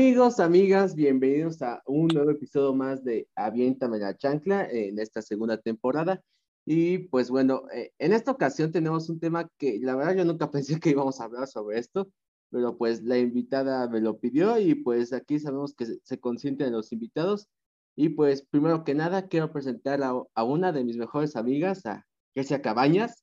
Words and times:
Amigos, 0.00 0.40
amigas, 0.40 0.94
bienvenidos 0.94 1.60
a 1.60 1.82
un 1.84 2.06
nuevo 2.08 2.30
episodio 2.30 2.72
más 2.72 3.04
de 3.04 3.28
Aviéntame 3.34 3.98
la 3.98 4.16
chancla 4.16 4.66
en 4.66 4.98
esta 4.98 5.20
segunda 5.20 5.58
temporada. 5.58 6.22
Y 6.64 7.00
pues 7.08 7.28
bueno, 7.28 7.64
eh, 7.70 7.92
en 7.98 8.14
esta 8.14 8.30
ocasión 8.30 8.72
tenemos 8.72 9.10
un 9.10 9.20
tema 9.20 9.46
que 9.58 9.78
la 9.78 9.94
verdad 9.94 10.14
yo 10.16 10.24
nunca 10.24 10.50
pensé 10.50 10.80
que 10.80 10.88
íbamos 10.88 11.20
a 11.20 11.24
hablar 11.24 11.46
sobre 11.48 11.78
esto, 11.78 12.10
pero 12.48 12.78
pues 12.78 13.02
la 13.02 13.18
invitada 13.18 13.86
me 13.90 14.00
lo 14.00 14.18
pidió 14.18 14.58
y 14.58 14.74
pues 14.74 15.12
aquí 15.12 15.38
sabemos 15.38 15.74
que 15.74 15.84
se, 16.02 16.18
consienten 16.18 16.72
los 16.72 16.92
invitados. 16.92 17.50
Y 17.94 18.08
pues 18.08 18.40
primero 18.40 18.84
que 18.84 18.94
nada 18.94 19.28
quiero 19.28 19.52
presentar 19.52 20.00
a, 20.02 20.44
una 20.44 20.72
de 20.72 20.82
mis 20.82 20.96
mejores 20.96 21.36
amigas, 21.36 21.84
a 21.84 22.06
Kesia 22.34 22.62
Cabañas. 22.62 23.22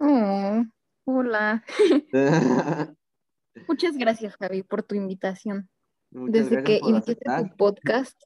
Oh, 0.00 0.62
hola. 1.10 1.64
Muchas 3.68 3.96
gracias, 3.96 4.36
Javi, 4.36 4.62
por 4.62 4.82
tu 4.82 4.94
invitación. 4.94 5.68
Muchas 6.10 6.50
Desde 6.50 6.62
que 6.64 6.80
iniciaste 6.82 7.24
tu 7.24 7.56
podcast, 7.56 8.20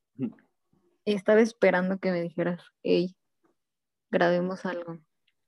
estaba 1.04 1.40
esperando 1.40 1.98
que 1.98 2.10
me 2.10 2.22
dijeras, 2.22 2.62
hey, 2.82 3.14
grabemos 4.10 4.64
algo. 4.64 4.98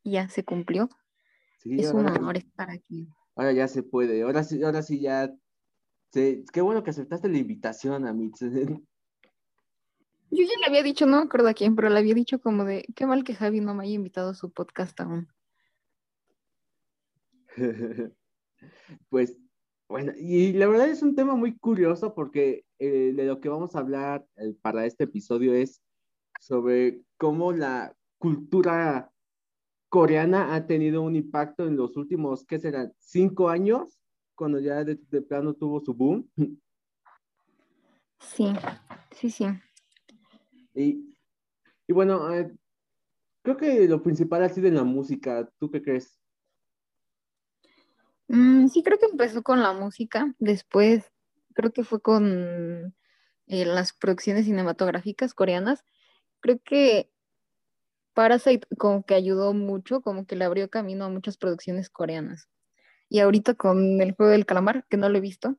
Ya 0.05 0.29
se 0.29 0.45
cumplió. 0.45 0.89
Sí, 1.59 1.77
es 1.79 1.93
un 1.93 2.07
honor 2.07 2.37
estar 2.37 2.71
aquí. 2.71 3.09
Ahora 3.35 3.53
ya 3.53 3.69
se 3.69 3.83
puede, 3.83 4.23
ahora 4.23 4.45
sí, 4.45 4.63
ahora 4.63 4.83
sí 4.83 5.01
ya. 5.01 5.33
se- 6.13 6.45
qué 6.53 6.61
bueno 6.61 6.83
que 6.83 6.91
aceptaste 6.91 7.29
la 7.29 7.39
invitación, 7.39 8.07
Amitz. 8.07 8.41
Yo 10.31 10.45
ya 10.45 10.59
le 10.61 10.67
había 10.67 10.83
dicho, 10.83 11.07
no 11.07 11.19
me 11.19 11.25
acuerdo 11.25 11.49
a 11.49 11.55
quién, 11.55 11.77
pero 11.77 11.89
le 11.89 11.99
había 11.99 12.15
dicho 12.15 12.41
como 12.41 12.65
de, 12.65 12.85
qué 12.95 13.07
mal 13.07 13.25
que 13.25 13.35
Javi 13.35 13.61
no 13.61 13.75
me 13.75 13.85
haya 13.85 13.95
invitado 13.95 14.31
a 14.31 14.35
su 14.35 14.53
podcast 14.53 14.99
aún. 15.01 15.29
Pues, 19.11 19.37
bueno, 19.89 20.13
y 20.17 20.53
la 20.55 20.67
verdad 20.67 20.89
es 20.89 21.03
un 21.03 21.15
tema 21.15 21.35
muy 21.35 21.57
curioso 21.59 22.15
porque 22.15 22.65
eh, 22.79 23.13
de 23.15 23.25
lo 23.25 23.41
que 23.41 23.49
vamos 23.49 23.75
a 23.75 23.81
hablar 23.81 24.27
eh, 24.37 24.55
para 24.63 24.87
este 24.87 25.05
episodio 25.05 25.55
es 25.55 25.83
sobre 26.41 27.03
cómo 27.19 27.53
la 27.53 27.95
cultura 28.19 29.13
coreana 29.89 30.55
ha 30.55 30.67
tenido 30.67 31.03
un 31.03 31.17
impacto 31.17 31.67
en 31.67 31.77
los 31.77 31.97
últimos, 31.97 32.45
¿qué 32.47 32.59
serán? 32.59 32.93
Cinco 32.99 33.49
años, 33.49 33.99
cuando 34.35 34.59
ya 34.59 34.83
de, 34.85 34.99
de 35.11 35.23
plano 35.23 35.55
tuvo 35.55 35.81
su 35.81 35.95
boom. 35.95 36.29
Sí, 38.19 38.51
sí, 39.15 39.31
sí. 39.31 39.45
Y, 40.75 41.15
y 41.87 41.93
bueno, 41.93 42.35
eh, 42.35 42.51
creo 43.43 43.57
que 43.57 43.87
lo 43.87 44.03
principal 44.03 44.43
ha 44.43 44.49
sido 44.49 44.69
en 44.69 44.75
la 44.75 44.85
música. 44.85 45.49
¿Tú 45.59 45.71
qué 45.71 45.83
crees? 45.83 46.19
Mm, 48.29 48.69
sí, 48.69 48.83
creo 48.83 48.99
que 48.99 49.07
empezó 49.07 49.43
con 49.43 49.63
la 49.63 49.73
música, 49.73 50.35
después 50.39 51.13
creo 51.55 51.73
que 51.73 51.85
fue 51.85 52.01
con 52.01 52.95
eh, 53.47 53.65
las 53.65 53.93
producciones 53.93 54.45
cinematográficas 54.47 55.33
coreanas. 55.35 55.85
Creo 56.41 56.61
que 56.63 57.11
Parasite 58.15 58.67
como 58.79 59.05
que 59.05 59.15
ayudó 59.15 59.53
mucho, 59.53 60.01
como 60.01 60.27
que 60.27 60.37
le 60.37 60.45
abrió 60.45 60.71
camino 60.71 61.05
a 61.05 61.11
muchas 61.11 61.37
producciones 61.37 61.91
coreanas. 61.91 62.49
Y 63.09 63.21
ahorita 63.21 63.55
con 63.55 64.01
el 64.01 64.15
juego 64.15 64.33
del 64.33 64.47
calamar, 64.47 64.85
que 64.89 64.97
no 64.97 65.09
lo 65.09 65.19
he 65.19 65.21
visto, 65.21 65.57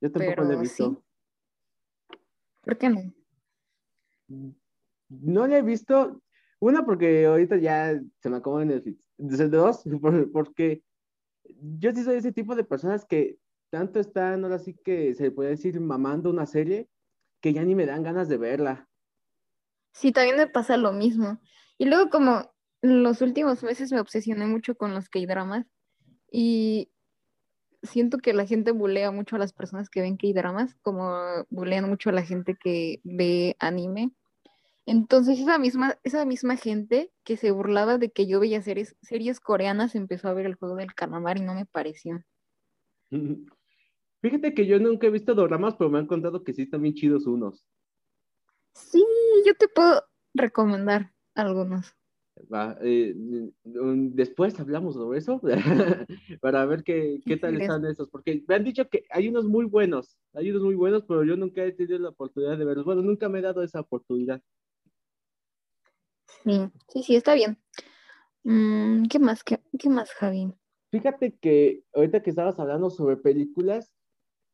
Yo 0.00 0.12
tampoco 0.12 0.42
lo 0.42 0.52
he 0.52 0.56
sí. 0.68 0.84
visto. 0.84 1.02
¿por 2.60 2.78
qué 2.78 2.88
no? 2.88 3.12
No 5.08 5.46
la 5.46 5.58
he 5.58 5.62
visto, 5.62 6.22
una 6.58 6.84
porque 6.84 7.26
ahorita 7.26 7.56
ya 7.56 8.00
se 8.20 8.28
me 8.28 8.36
acabó 8.36 8.60
en 8.60 8.68
Netflix. 8.68 8.98
Dos, 9.18 9.82
por- 10.00 10.30
porque 10.32 10.82
yo 11.60 11.92
sí 11.92 12.02
soy 12.02 12.16
ese 12.16 12.32
tipo 12.32 12.54
de 12.54 12.64
personas 12.64 13.04
que 13.04 13.38
tanto 13.70 14.00
están, 14.00 14.44
ahora 14.44 14.58
sí 14.58 14.74
que 14.74 15.14
se 15.14 15.30
puede 15.30 15.50
decir, 15.50 15.80
mamando 15.80 16.30
una 16.30 16.46
serie, 16.46 16.88
que 17.40 17.52
ya 17.52 17.64
ni 17.64 17.74
me 17.74 17.86
dan 17.86 18.02
ganas 18.02 18.28
de 18.28 18.36
verla. 18.36 18.88
Sí, 19.92 20.12
también 20.12 20.36
me 20.36 20.46
pasa 20.46 20.76
lo 20.76 20.92
mismo. 20.92 21.40
Y 21.78 21.86
luego 21.86 22.10
como 22.10 22.52
los 22.82 23.22
últimos 23.22 23.62
meses 23.62 23.90
me 23.92 24.00
obsesioné 24.00 24.46
mucho 24.46 24.76
con 24.76 24.94
los 24.94 25.08
K-dramas 25.08 25.66
y 26.30 26.90
siento 27.82 28.18
que 28.18 28.32
la 28.32 28.46
gente 28.46 28.72
bulea 28.72 29.10
mucho 29.10 29.36
a 29.36 29.38
las 29.38 29.52
personas 29.52 29.88
que 29.88 30.00
ven 30.00 30.16
K-dramas, 30.16 30.74
como 30.82 31.14
bulean 31.50 31.88
mucho 31.88 32.10
a 32.10 32.12
la 32.12 32.22
gente 32.22 32.56
que 32.56 33.00
ve 33.04 33.56
anime. 33.58 34.10
Entonces 34.86 35.40
esa 35.40 35.58
misma, 35.58 35.98
esa 36.04 36.24
misma 36.24 36.56
gente 36.56 37.12
que 37.24 37.36
se 37.36 37.50
burlaba 37.50 37.98
de 37.98 38.12
que 38.12 38.28
yo 38.28 38.38
veía 38.38 38.62
series, 38.62 38.96
series 39.02 39.40
coreanas 39.40 39.96
empezó 39.96 40.28
a 40.28 40.32
ver 40.32 40.46
el 40.46 40.54
juego 40.54 40.76
del 40.76 40.94
calamar 40.94 41.38
y 41.38 41.40
no 41.40 41.54
me 41.54 41.66
pareció. 41.66 42.22
Fíjate 44.22 44.54
que 44.54 44.66
yo 44.66 44.78
nunca 44.78 45.08
he 45.08 45.10
visto 45.10 45.34
doramas, 45.34 45.74
pero 45.74 45.90
me 45.90 45.98
han 45.98 46.06
contado 46.06 46.44
que 46.44 46.52
sí 46.52 46.62
están 46.62 46.82
bien 46.82 46.94
chidos 46.94 47.26
unos. 47.26 47.66
Sí, 48.74 49.04
yo 49.44 49.54
te 49.54 49.66
puedo 49.68 50.02
recomendar 50.34 51.12
algunos. 51.34 51.92
Va, 52.52 52.76
eh, 52.82 53.14
después 53.64 54.60
hablamos 54.60 54.94
sobre 54.94 55.18
eso 55.18 55.40
para 56.40 56.66
ver 56.66 56.84
qué, 56.84 57.20
qué 57.24 57.38
tal 57.38 57.56
están 57.56 57.84
esos, 57.86 58.10
porque 58.10 58.44
me 58.46 58.54
han 58.54 58.62
dicho 58.62 58.88
que 58.90 59.04
hay 59.10 59.28
unos 59.28 59.46
muy 59.46 59.64
buenos, 59.64 60.18
hay 60.34 60.50
unos 60.50 60.62
muy 60.62 60.74
buenos, 60.74 61.04
pero 61.08 61.24
yo 61.24 61.34
nunca 61.36 61.64
he 61.64 61.72
tenido 61.72 61.98
la 61.98 62.10
oportunidad 62.10 62.58
de 62.58 62.64
verlos. 62.66 62.84
Bueno, 62.84 63.00
nunca 63.02 63.28
me 63.30 63.38
he 63.38 63.42
dado 63.42 63.62
esa 63.62 63.80
oportunidad. 63.80 64.42
Sí, 66.46 66.70
sí, 66.88 67.02
sí, 67.02 67.16
está 67.16 67.34
bien. 67.34 67.58
Mm, 68.44 69.06
¿qué 69.08 69.18
más? 69.18 69.42
¿Qué, 69.42 69.60
qué 69.76 69.88
más, 69.88 70.12
Javi? 70.12 70.54
Fíjate 70.92 71.36
que 71.36 71.82
ahorita 71.92 72.22
que 72.22 72.30
estabas 72.30 72.56
hablando 72.60 72.88
sobre 72.88 73.16
películas, 73.16 73.92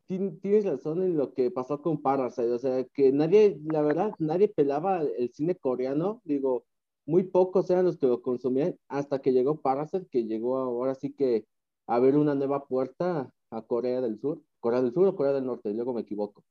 tien- 0.08 0.40
tienes 0.40 0.64
razón 0.64 1.02
en 1.02 1.18
lo 1.18 1.34
que 1.34 1.50
pasó 1.50 1.82
con 1.82 2.00
Parasite, 2.00 2.50
o 2.50 2.58
sea, 2.58 2.82
que 2.94 3.12
nadie, 3.12 3.60
la 3.70 3.82
verdad, 3.82 4.14
nadie 4.18 4.48
pelaba 4.48 5.02
el 5.02 5.30
cine 5.34 5.54
coreano, 5.54 6.22
digo, 6.24 6.64
muy 7.04 7.24
pocos 7.24 7.68
eran 7.68 7.84
los 7.84 7.98
que 7.98 8.06
lo 8.06 8.22
consumían 8.22 8.78
hasta 8.88 9.20
que 9.20 9.32
llegó 9.32 9.60
Parasite, 9.60 10.06
que 10.10 10.24
llegó 10.24 10.56
ahora 10.56 10.94
sí 10.94 11.12
que 11.12 11.46
a 11.86 11.98
ver 11.98 12.16
una 12.16 12.34
nueva 12.34 12.64
puerta 12.64 13.30
a 13.50 13.62
Corea 13.66 14.00
del 14.00 14.18
Sur, 14.18 14.40
Corea 14.60 14.80
del 14.80 14.94
Sur 14.94 15.08
o 15.08 15.14
Corea 15.14 15.34
del 15.34 15.44
Norte, 15.44 15.74
luego 15.74 15.92
me 15.92 16.00
equivoco. 16.00 16.42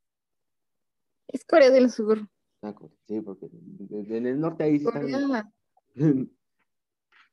Es 1.27 1.43
Corea 1.45 1.71
del 1.71 1.89
Sur. 1.89 2.27
Sí, 3.07 3.21
porque 3.21 3.47
en 3.89 4.27
el 4.27 4.39
norte 4.39 4.63
ahí 4.63 4.79
sí 4.79 4.85
están. 4.85 5.09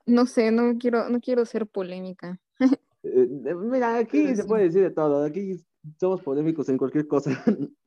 No 0.06 0.26
sé, 0.26 0.50
no 0.50 0.76
quiero, 0.78 1.08
no 1.08 1.20
quiero 1.20 1.44
ser 1.44 1.66
polémica. 1.66 2.40
Eh, 3.02 3.26
Mira, 3.54 3.96
aquí 3.98 4.18
Pero 4.24 4.36
se 4.36 4.44
sí. 4.44 4.48
puede 4.48 4.64
decir 4.64 4.82
de 4.82 4.90
todo, 4.90 5.24
aquí 5.24 5.56
somos 6.00 6.22
polémicos 6.22 6.68
en 6.68 6.78
cualquier 6.78 7.06
cosa. 7.06 7.30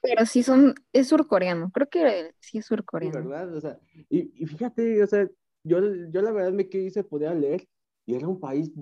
Pero 0.00 0.24
sí 0.26 0.42
son, 0.42 0.74
es 0.92 1.08
surcoreano. 1.08 1.70
Creo 1.72 1.88
que 1.88 2.34
sí 2.40 2.58
es 2.58 2.66
Sí, 2.98 3.10
surcoreano. 3.10 3.10
¿verdad? 3.10 3.54
O 3.54 3.60
sea, 3.60 3.78
y, 4.08 4.42
y 4.42 4.46
fíjate, 4.46 5.02
o 5.02 5.06
sea, 5.06 5.28
yo, 5.64 5.78
yo 6.10 6.22
la 6.22 6.32
verdad 6.32 6.52
me 6.52 6.68
quise 6.68 7.04
poder 7.04 7.36
leer 7.36 7.68
y 8.06 8.14
era 8.14 8.26
un 8.28 8.40
país 8.40 8.72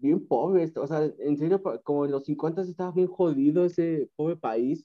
bien 0.00 0.26
pobre, 0.26 0.72
o 0.76 0.86
sea, 0.86 1.04
en 1.18 1.36
serio, 1.38 1.62
como 1.84 2.04
en 2.06 2.10
los 2.12 2.24
50 2.24 2.62
estaba 2.62 2.90
bien 2.92 3.06
jodido 3.08 3.64
ese 3.66 4.10
pobre 4.16 4.36
país. 4.36 4.84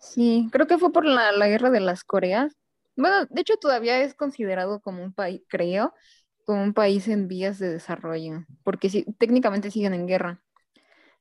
Sí, 0.00 0.48
creo 0.52 0.66
que 0.66 0.78
fue 0.78 0.92
por 0.92 1.04
la, 1.04 1.32
la 1.32 1.48
guerra 1.48 1.70
de 1.70 1.80
las 1.80 2.04
Coreas. 2.04 2.54
Bueno, 2.96 3.26
de 3.30 3.40
hecho 3.42 3.56
todavía 3.56 4.00
es 4.02 4.14
considerado 4.14 4.80
como 4.80 5.02
un 5.02 5.12
país, 5.12 5.42
creo, 5.48 5.94
como 6.46 6.62
un 6.62 6.74
país 6.74 7.08
en 7.08 7.28
vías 7.28 7.58
de 7.58 7.70
desarrollo, 7.70 8.44
porque 8.64 8.90
sí, 8.90 9.04
técnicamente 9.18 9.70
siguen 9.70 9.94
en 9.94 10.06
guerra. 10.06 10.42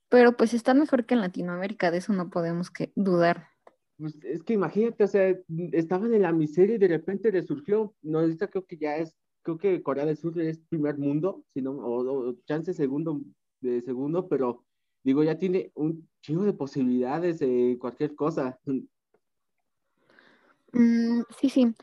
Pero 0.10 0.38
pues 0.38 0.54
están 0.54 0.80
mejor 0.80 1.06
que 1.06 1.16
en 1.16 1.22
Latinoamérica, 1.22 1.92
de 1.92 2.00
eso 2.00 2.14
no 2.14 2.30
podemos 2.32 2.72
que 2.72 2.92
dudar. 2.96 3.50
Pues 3.98 4.16
es 4.24 4.44
que 4.44 4.54
imagínate, 4.54 5.04
o 5.04 5.08
sea, 5.08 5.36
estaban 5.74 6.14
en 6.14 6.22
la 6.22 6.32
miseria 6.32 6.76
y 6.76 6.78
de 6.80 6.88
repente 6.88 7.32
resurgió, 7.32 7.94
no, 8.02 8.20
ahorita 8.20 8.48
creo 8.48 8.66
que 8.66 8.78
ya 8.78 8.96
es, 8.98 9.14
creo 9.42 9.58
que 9.58 9.84
Corea 9.84 10.06
del 10.06 10.16
Sur 10.18 10.40
es 10.42 10.60
primer 10.70 10.98
mundo, 10.98 11.44
sino, 11.54 11.72
o, 11.74 12.30
o 12.30 12.36
chance 12.46 12.74
segundo, 12.74 13.20
de 13.60 13.82
segundo, 13.82 14.30
pero 14.30 14.66
digo, 15.10 15.24
ya 15.24 15.38
tiene 15.38 15.72
un 15.76 16.08
chingo 16.22 16.44
de 16.44 16.54
posibilidades 16.54 17.40
de 17.40 17.78
cualquier 17.80 18.14
cosa. 18.16 18.60
Mm, 20.72 21.22
sí, 21.40 21.50
sí. 21.50 21.74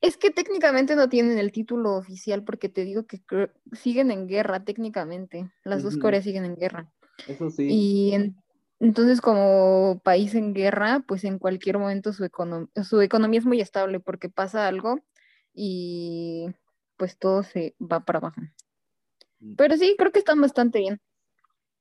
Es 0.00 0.16
que 0.16 0.30
técnicamente 0.30 0.94
no 0.94 1.08
tienen 1.08 1.38
el 1.38 1.50
título 1.50 1.96
oficial 1.96 2.44
porque 2.44 2.68
te 2.68 2.84
digo 2.84 3.06
que 3.06 3.20
siguen 3.72 4.12
en 4.12 4.28
guerra 4.28 4.64
técnicamente. 4.64 5.50
Las 5.64 5.82
dos. 5.82 5.96
Coreas 5.96 6.22
siguen 6.24 6.44
en 6.44 6.54
guerra. 6.54 6.92
Eso 7.26 7.50
sí. 7.50 7.66
Y 7.68 8.12
en- 8.14 8.36
entonces 8.78 9.20
como 9.20 10.00
país 10.04 10.36
en 10.36 10.54
guerra, 10.54 11.04
pues 11.08 11.24
en 11.24 11.40
cualquier 11.40 11.78
momento 11.78 12.12
su, 12.12 12.24
econom- 12.24 12.70
su 12.84 13.00
economía 13.00 13.40
es 13.40 13.46
muy 13.46 13.60
estable 13.60 13.98
porque 13.98 14.28
pasa 14.28 14.68
algo 14.68 15.00
y 15.52 16.46
pues 16.96 17.18
todo 17.18 17.42
se 17.42 17.74
va 17.80 17.98
para 18.04 18.20
abajo. 18.20 18.40
Mm. 19.40 19.54
Pero 19.56 19.76
sí, 19.76 19.96
creo 19.98 20.12
que 20.12 20.20
están 20.20 20.40
bastante 20.40 20.78
bien. 20.78 21.00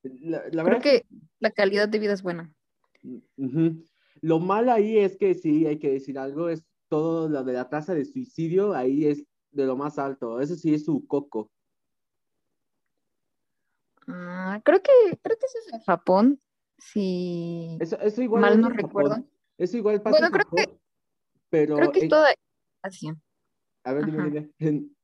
La, 0.03 0.37
la 0.37 0.49
Creo 0.49 0.63
verdad 0.63 0.81
que 0.81 1.05
la 1.39 1.51
calidad 1.51 1.89
de 1.89 1.99
vida 1.99 2.13
es 2.13 2.21
buena. 2.23 2.53
Lo 4.21 4.39
malo 4.39 4.71
ahí 4.71 4.97
es 4.97 5.17
que 5.17 5.33
sí, 5.35 5.65
hay 5.67 5.79
que 5.79 5.91
decir 5.91 6.17
algo, 6.17 6.49
es 6.49 6.63
todo 6.89 7.27
lo 7.29 7.43
de 7.43 7.53
la 7.53 7.69
tasa 7.69 7.93
de 7.93 8.05
suicidio, 8.05 8.73
ahí 8.73 9.05
es 9.05 9.23
de 9.51 9.65
lo 9.65 9.75
más 9.75 9.99
alto, 9.99 10.39
eso 10.41 10.55
sí 10.55 10.73
es 10.73 10.85
su 10.85 11.05
coco. 11.07 11.51
Ah, 14.07 14.61
creo 14.63 14.81
que, 14.81 14.91
creo 15.21 15.37
que 15.37 15.45
eso 15.45 15.57
es 15.67 15.73
en 15.73 15.79
Japón. 15.81 16.41
Si 16.77 17.77
Eso, 17.79 17.99
eso 17.99 18.21
igual 18.21 18.41
mal 18.41 18.61
no 18.61 18.67
Japón. 18.69 18.83
recuerdo. 18.83 19.23
Eso 19.57 19.77
igual 19.77 20.01
pasa 20.01 20.11
Bueno, 20.19 20.27
en 20.27 20.31
creo 20.33 20.45
que- 20.67 20.79
pero 21.49 21.75
Creo 21.77 21.91
que 21.91 21.99
es 21.99 22.03
en- 22.03 22.09
toda 22.09 22.29
Asia. 22.83 23.15
a 23.83 23.93
ver, 23.93 24.05
dime, 24.05 24.23
dime. 24.29 24.51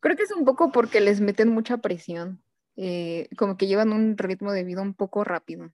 Creo 0.00 0.16
que 0.16 0.22
es 0.22 0.30
un 0.32 0.44
poco 0.44 0.70
porque 0.70 1.00
les 1.00 1.20
meten 1.20 1.48
mucha 1.48 1.78
presión. 1.78 2.40
Eh, 2.76 3.28
como 3.36 3.56
que 3.56 3.66
llevan 3.66 3.92
un 3.92 4.16
ritmo 4.18 4.52
de 4.52 4.64
vida 4.64 4.82
un 4.82 4.94
poco 4.94 5.24
rápido. 5.24 5.72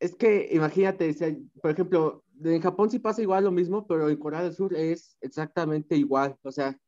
Es 0.00 0.14
que 0.14 0.48
imagínate, 0.52 1.12
sea, 1.12 1.34
por 1.60 1.72
ejemplo, 1.72 2.24
en 2.44 2.60
Japón 2.62 2.88
sí 2.90 3.00
pasa 3.00 3.20
igual 3.20 3.44
lo 3.44 3.50
mismo, 3.50 3.86
pero 3.86 4.08
en 4.08 4.16
Corea 4.16 4.42
del 4.44 4.54
Sur 4.54 4.74
es 4.76 5.16
exactamente 5.20 5.96
igual. 5.96 6.36
O 6.42 6.52
sea, 6.52 6.78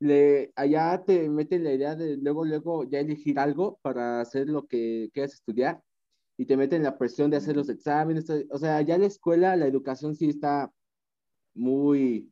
le, 0.00 0.52
allá 0.56 1.02
te 1.06 1.28
meten 1.30 1.62
la 1.62 1.72
idea 1.72 1.94
de 1.94 2.16
luego, 2.16 2.44
luego 2.44 2.82
ya 2.84 2.98
elegir 2.98 3.38
algo 3.38 3.78
para 3.82 4.20
hacer 4.20 4.48
lo 4.48 4.66
que 4.66 5.10
quieras 5.14 5.34
estudiar 5.34 5.80
y 6.36 6.44
te 6.46 6.56
meten 6.56 6.82
la 6.82 6.98
presión 6.98 7.30
de 7.30 7.36
hacer 7.36 7.54
los 7.56 7.68
exámenes. 7.68 8.26
O 8.50 8.58
sea, 8.58 8.82
ya 8.82 8.96
en 8.96 9.02
la 9.02 9.06
escuela 9.06 9.54
la 9.56 9.66
educación 9.66 10.16
sí 10.16 10.28
está 10.30 10.72
muy... 11.54 12.30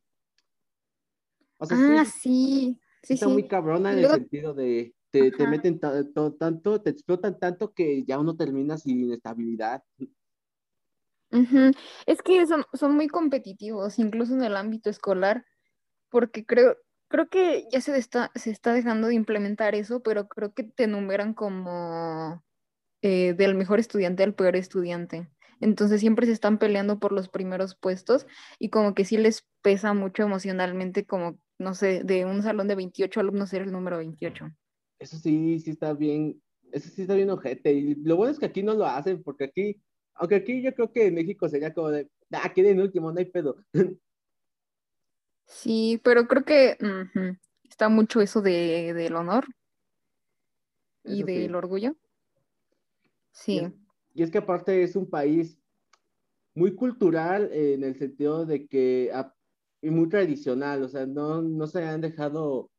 O 1.59 1.67
sea, 1.67 1.77
Ah, 1.81 2.05
sí, 2.05 2.11
sí, 2.13 2.81
sí, 3.05 3.15
está 3.15 3.27
sí. 3.27 3.33
muy 3.33 3.47
cabrona 3.47 3.93
en 3.93 3.99
Y 3.99 4.01
el 4.01 4.03
luego- 4.09 4.17
sentido 4.17 4.53
de 4.55 4.93
te, 5.15 5.31
te 5.33 5.47
meten 5.47 5.79
ta- 5.79 6.05
to- 6.13 6.35
tanto, 6.35 6.83
te 6.83 6.91
explotan 6.91 7.39
tanto 7.39 7.73
que 7.73 8.05
ya 8.05 8.19
uno 8.19 8.37
termina 8.37 8.77
sin 8.79 9.13
estabilidad. 9.13 9.83
Es 12.07 12.23
que 12.23 12.47
son, 12.47 12.65
son 12.75 12.95
muy 12.95 13.09
competitivos, 13.09 13.99
incluso 13.99 14.35
en 14.35 14.43
el 14.45 14.57
ámbito 14.57 14.91
escolar, 14.91 15.45
porque 16.11 16.47
creo, 16.47 16.77
creo 17.09 17.29
que 17.29 17.67
ya 17.73 17.81
se 17.81 17.97
está, 17.99 18.31
se 18.35 18.51
está 18.51 18.73
dejando 18.75 19.09
de 19.09 19.15
implementar 19.15 19.75
eso, 19.75 20.03
pero 20.03 20.29
creo 20.29 20.55
que 20.55 20.65
te 20.65 20.85
enumeran 20.85 21.35
como 21.35 22.45
eh, 23.03 23.35
del 23.35 23.55
mejor 23.57 23.81
estudiante 23.81 24.25
al 24.25 24.35
peor 24.35 24.57
estudiante. 24.57 25.31
Entonces 25.61 26.01
siempre 26.01 26.27
se 26.27 26.33
están 26.33 26.59
peleando 26.59 26.99
por 27.01 27.13
los 27.13 27.29
primeros 27.29 27.77
puestos 27.77 28.27
y 28.59 28.71
como 28.71 28.95
que 28.95 29.05
sí 29.05 29.17
les 29.19 29.47
pesa 29.63 29.95
mucho 29.95 30.25
emocionalmente, 30.25 31.07
como, 31.07 31.39
no 31.59 31.75
sé, 31.75 32.03
de 32.05 32.27
un 32.27 32.43
salón 32.43 32.69
de 32.69 32.77
28 32.77 33.21
alumnos 33.21 33.51
ser 33.51 33.63
el 33.63 33.73
número 33.73 33.99
28. 33.99 34.47
Eso 34.99 35.17
sí, 35.19 35.59
sí 35.61 35.71
está 35.71 35.93
bien, 35.93 36.41
eso 36.73 36.89
sí 36.89 37.03
está 37.03 37.15
bien 37.15 37.31
ojete. 37.31 37.73
Y 37.73 37.95
lo 37.97 38.17
bueno 38.17 38.33
es 38.33 38.39
que 38.39 38.47
aquí 38.47 38.63
no 38.63 38.75
lo 38.75 38.87
hacen, 38.87 39.23
porque 39.23 39.45
aquí, 39.45 39.83
aunque 40.15 40.37
aquí 40.37 40.63
yo 40.63 40.75
creo 40.75 40.93
que 40.93 41.07
en 41.07 41.15
México 41.15 41.49
sería 41.49 41.73
como 41.75 41.91
de, 41.91 42.11
ah, 42.33 42.53
queden 42.55 42.81
último, 42.81 43.13
no 43.13 43.19
hay 43.19 43.27
pedo. 43.27 43.57
Sí, 45.47 46.01
pero 46.03 46.27
creo 46.27 46.45
que 46.45 46.79
está 47.69 47.91
mucho 47.91 48.23
eso 48.23 48.41
de, 48.41 48.95
del 48.95 49.15
honor 49.15 49.45
y 51.05 51.19
Eso 51.19 51.27
sí. 51.27 51.33
del 51.35 51.55
orgullo. 51.55 51.91
Y 51.91 51.97
Sí. 53.33 53.59
es, 53.59 53.73
y 54.15 54.23
es 54.23 54.31
que 54.31 54.39
aparte 54.39 54.83
es 54.83 54.97
un 54.97 55.09
país 55.09 55.59
muy 56.55 56.75
cultural 56.75 57.51
en 57.53 57.85
el 57.85 57.97
sentido 57.97 58.47
de 58.47 58.67
que, 58.67 59.11
ah, 59.13 59.35
y 59.83 59.91
muy 59.91 60.09
tradicional, 60.09 60.83
o 60.83 60.89
sea, 60.89 61.05
no, 61.05 61.43
no 61.43 61.67
se 61.67 61.85
han 61.85 62.01
dejado 62.01 62.71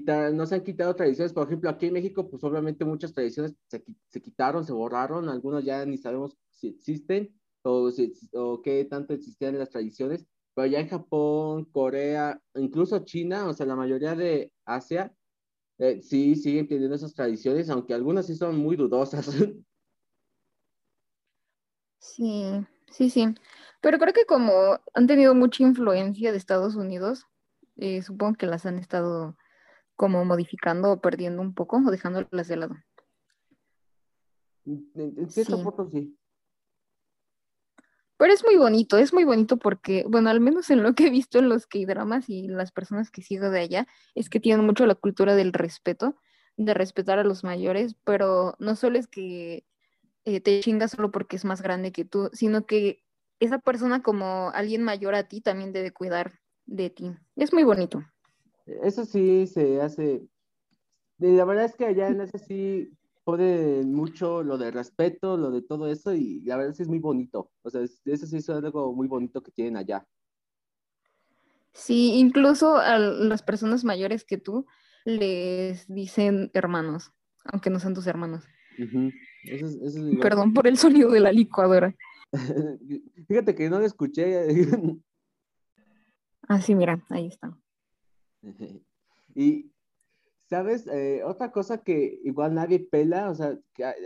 no 0.00 0.46
se 0.46 0.54
han 0.56 0.64
quitado 0.64 0.94
tradiciones. 0.94 1.32
Por 1.32 1.46
ejemplo, 1.46 1.70
aquí 1.70 1.86
en 1.86 1.94
México, 1.94 2.28
pues 2.28 2.42
obviamente 2.44 2.84
muchas 2.84 3.12
tradiciones 3.12 3.54
se, 3.68 3.84
se 4.08 4.22
quitaron, 4.22 4.64
se 4.64 4.72
borraron, 4.72 5.28
algunos 5.28 5.64
ya 5.64 5.84
ni 5.84 5.98
sabemos 5.98 6.36
si 6.50 6.68
existen 6.68 7.34
o, 7.62 7.90
si, 7.90 8.12
o 8.34 8.62
qué 8.62 8.84
tanto 8.84 9.14
existían 9.14 9.58
las 9.58 9.70
tradiciones, 9.70 10.26
pero 10.54 10.66
ya 10.66 10.80
en 10.80 10.88
Japón, 10.88 11.64
Corea, 11.66 12.40
incluso 12.54 12.98
China, 13.00 13.48
o 13.48 13.52
sea, 13.52 13.66
la 13.66 13.76
mayoría 13.76 14.14
de 14.14 14.52
Asia, 14.64 15.14
eh, 15.78 16.00
sí 16.02 16.36
siguen 16.36 16.68
teniendo 16.68 16.94
esas 16.94 17.14
tradiciones, 17.14 17.68
aunque 17.70 17.94
algunas 17.94 18.26
sí 18.26 18.36
son 18.36 18.56
muy 18.56 18.76
dudosas. 18.76 19.28
Sí, 21.98 22.44
sí, 22.90 23.08
sí. 23.08 23.34
Pero 23.80 23.98
creo 23.98 24.12
que 24.12 24.26
como 24.26 24.78
han 24.92 25.06
tenido 25.06 25.34
mucha 25.34 25.62
influencia 25.62 26.32
de 26.32 26.36
Estados 26.36 26.74
Unidos, 26.74 27.26
eh, 27.76 28.02
supongo 28.02 28.34
que 28.34 28.46
las 28.46 28.66
han 28.66 28.78
estado 28.78 29.38
como 29.96 30.24
modificando 30.24 30.92
o 30.92 31.00
perdiendo 31.00 31.42
un 31.42 31.54
poco 31.54 31.76
o 31.76 31.90
dejándolas 31.90 32.48
de 32.48 32.56
lado. 32.56 32.76
En, 34.66 35.30
cierto 35.30 35.56
Sí. 35.56 35.62
punto 35.62 35.88
sí. 35.90 36.18
Pero 38.16 38.32
es 38.32 38.44
muy 38.44 38.56
bonito, 38.56 38.96
es 38.96 39.12
muy 39.12 39.24
bonito 39.24 39.56
porque, 39.56 40.04
bueno, 40.08 40.30
al 40.30 40.40
menos 40.40 40.70
en 40.70 40.82
lo 40.82 40.94
que 40.94 41.08
he 41.08 41.10
visto 41.10 41.38
en 41.38 41.48
los 41.48 41.66
K-dramas 41.66 42.28
y 42.28 42.46
las 42.46 42.70
personas 42.70 43.10
que 43.10 43.22
sigo 43.22 43.50
de 43.50 43.60
allá, 43.60 43.86
es 44.14 44.30
que 44.30 44.40
tienen 44.40 44.64
mucho 44.64 44.86
la 44.86 44.94
cultura 44.94 45.34
del 45.34 45.52
respeto, 45.52 46.16
de 46.56 46.74
respetar 46.74 47.18
a 47.18 47.24
los 47.24 47.42
mayores, 47.42 47.96
pero 48.04 48.54
no 48.60 48.76
solo 48.76 48.98
es 48.98 49.08
que 49.08 49.66
eh, 50.24 50.40
te 50.40 50.60
chingas 50.60 50.92
solo 50.92 51.10
porque 51.10 51.36
es 51.36 51.44
más 51.44 51.60
grande 51.60 51.90
que 51.90 52.04
tú, 52.04 52.30
sino 52.32 52.66
que 52.66 53.02
esa 53.40 53.58
persona 53.58 54.02
como 54.02 54.50
alguien 54.54 54.82
mayor 54.82 55.16
a 55.16 55.28
ti 55.28 55.40
también 55.40 55.72
debe 55.72 55.90
cuidar 55.90 56.40
de 56.66 56.90
ti. 56.90 57.12
Es 57.36 57.52
muy 57.52 57.64
bonito. 57.64 58.04
Eso 58.66 59.04
sí 59.04 59.46
se 59.46 59.80
hace. 59.80 60.26
y 61.18 61.26
La 61.36 61.44
verdad 61.44 61.66
es 61.66 61.76
que 61.76 61.86
allá 61.86 62.08
en 62.08 62.20
ese 62.22 62.38
sí 62.38 62.92
ponen 63.24 63.94
mucho 63.94 64.42
lo 64.42 64.58
de 64.58 64.70
respeto, 64.70 65.36
lo 65.36 65.50
de 65.50 65.62
todo 65.62 65.88
eso, 65.88 66.14
y 66.14 66.40
la 66.42 66.56
verdad 66.56 66.74
sí 66.74 66.82
es 66.82 66.88
muy 66.88 66.98
bonito. 66.98 67.50
O 67.62 67.70
sea, 67.70 67.82
es- 67.82 68.00
eso 68.04 68.26
sí 68.26 68.36
es 68.36 68.48
algo 68.50 68.92
muy 68.94 69.08
bonito 69.08 69.42
que 69.42 69.50
tienen 69.52 69.76
allá. 69.76 70.06
Sí, 71.72 72.12
incluso 72.14 72.76
a 72.76 72.98
las 72.98 73.42
personas 73.42 73.84
mayores 73.84 74.24
que 74.24 74.38
tú 74.38 74.66
les 75.04 75.86
dicen 75.92 76.50
hermanos, 76.54 77.12
aunque 77.44 77.68
no 77.70 77.80
sean 77.80 77.94
tus 77.94 78.06
hermanos. 78.06 78.44
Eso 78.78 79.66
es, 79.66 79.74
eso 79.76 80.08
es. 80.08 80.16
Perdón 80.20 80.54
por 80.54 80.66
el 80.66 80.78
sonido 80.78 81.10
de 81.10 81.20
la 81.20 81.32
licuadora. 81.32 81.94
Fíjate 83.28 83.54
que 83.54 83.68
no 83.70 83.78
lo 83.80 83.86
escuché. 83.86 84.46
Ah, 86.46 86.60
sí, 86.60 86.74
mira, 86.74 87.02
ahí 87.08 87.26
está. 87.26 87.56
Y, 89.36 89.72
¿sabes? 90.48 90.86
Eh, 90.86 91.22
otra 91.24 91.50
cosa 91.50 91.82
que 91.82 92.20
igual 92.22 92.54
nadie 92.54 92.78
pela, 92.78 93.30
o 93.30 93.34
sea, 93.34 93.58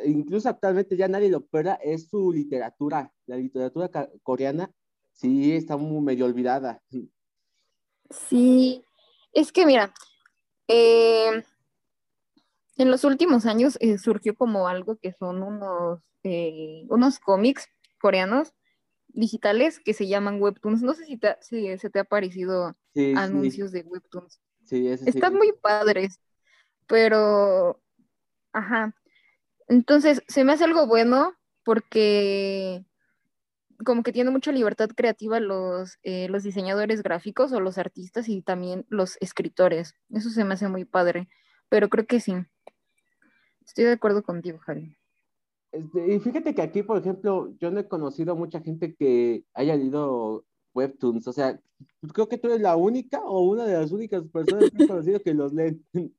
incluso 0.07 0.49
actualmente 0.49 0.97
ya 0.97 1.07
nadie 1.07 1.29
lo 1.29 1.45
pela, 1.45 1.75
es 1.75 2.09
su 2.09 2.33
literatura. 2.33 3.13
La 3.27 3.37
literatura 3.37 3.91
coreana 4.23 4.73
sí 5.13 5.53
está 5.53 5.77
muy 5.77 6.01
medio 6.01 6.25
olvidada. 6.25 6.83
Sí, 8.09 8.83
es 9.35 9.53
que 9.53 9.67
mira, 9.67 9.93
eh, 10.67 11.45
en 12.79 12.91
los 12.91 13.05
últimos 13.05 13.45
años 13.45 13.77
eh, 13.81 13.99
surgió 13.99 14.35
como 14.35 14.67
algo 14.67 14.97
que 14.97 15.13
son 15.13 15.43
unos, 15.43 16.01
unos 16.89 17.19
cómics 17.19 17.69
coreanos 18.01 18.55
digitales 19.09 19.81
que 19.81 19.95
se 19.95 20.07
llaman 20.09 20.41
webtoons. 20.41 20.83
No 20.83 20.95
sé 20.95 21.05
si, 21.05 21.17
te- 21.19 21.37
si 21.41 21.77
se 21.79 21.91
te 21.91 22.01
ha 22.01 22.05
parecido 22.05 22.77
Sí, 22.95 23.13
sí, 23.13 23.17
anuncios 23.17 23.73
de 23.73 23.83
webtoons. 23.83 24.41
sí, 24.65 24.89
ese 24.89 25.05
sí. 25.05 25.11
Están 25.11 25.35
muy 25.35 25.53
padres, 25.53 26.21
pero, 26.87 27.83
ajá. 28.53 28.95
Entonces, 29.69 30.23
se 30.29 30.45
me 30.45 30.53
hace 30.53 30.65
algo 30.65 30.87
bueno 30.87 31.35
porque 31.65 32.85
como 33.85 34.03
que 34.03 34.13
tiene 34.13 34.31
mucha 34.31 34.53
libertad 34.53 34.91
creativa 34.95 35.41
los, 35.41 35.99
eh, 36.03 36.29
los 36.29 36.43
diseñadores 36.43 37.03
gráficos 37.03 37.53
o 37.53 37.61
los 37.61 37.79
artistas 37.79 38.29
y 38.29 38.43
también 38.43 38.85
los 38.89 39.17
escritores. 39.21 39.95
Eso 40.11 40.31
se 40.31 40.45
me 40.45 40.55
hace 40.55 40.69
muy 40.69 40.85
padre, 40.85 41.29
pero 41.69 41.89
creo 41.89 42.07
que 42.07 42.21
sí. 42.21 42.35
Estoy 43.65 43.85
de 43.85 43.93
acuerdo 43.93 44.23
contigo, 44.25 44.59
Javi. 44.59 44.98
Este, 45.73 46.15
y 46.15 46.21
fíjate 46.21 46.55
que 46.55 46.63
aquí, 46.63 46.83
por 46.83 46.99
ejemplo, 46.99 47.55
yo 47.61 47.71
no 47.71 47.81
he 47.81 47.89
conocido 47.89 48.33
a 48.33 48.37
mucha 48.37 48.61
gente 48.61 48.95
que 48.95 49.45
haya 49.55 49.77
leído 49.77 50.45
webtoons. 50.75 51.27
O 51.29 51.33
sea, 51.33 51.61
creo 52.13 52.29
que 52.29 52.39
tú 52.39 52.49
eres 52.49 52.61
la 52.61 52.77
única 52.77 53.21
o 53.21 53.43
una 53.43 53.67
de 53.67 53.75
las 53.75 53.93
únicas 53.93 54.25
personas 54.33 54.71
que 54.71 54.85
he 54.85 54.89
conocido 54.89 55.21
que 55.21 55.35
los 55.35 55.53
leen. 55.53 55.85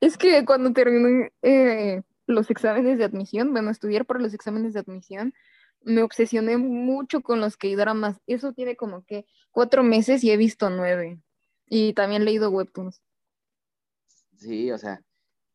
Es 0.00 0.18
que 0.18 0.44
cuando 0.44 0.72
terminé 0.72 1.32
eh, 1.42 2.02
los 2.26 2.50
exámenes 2.50 2.98
de 2.98 3.04
admisión, 3.04 3.52
bueno, 3.52 3.70
estudiar 3.70 4.04
para 4.04 4.18
los 4.18 4.34
exámenes 4.34 4.72
de 4.72 4.80
admisión, 4.80 5.32
me 5.84 6.02
obsesioné 6.02 6.58
mucho 6.58 7.20
con 7.20 7.40
los 7.40 7.56
K-dramas. 7.56 8.20
Eso 8.26 8.52
tiene 8.52 8.74
como 8.74 9.04
que 9.04 9.26
cuatro 9.52 9.84
meses 9.84 10.24
y 10.24 10.32
he 10.32 10.36
visto 10.36 10.70
nueve. 10.70 11.20
Y 11.66 11.92
también 11.92 12.22
he 12.22 12.24
leído 12.24 12.50
webtoons. 12.50 13.00
Sí, 14.36 14.72
o 14.72 14.78
sea, 14.78 15.00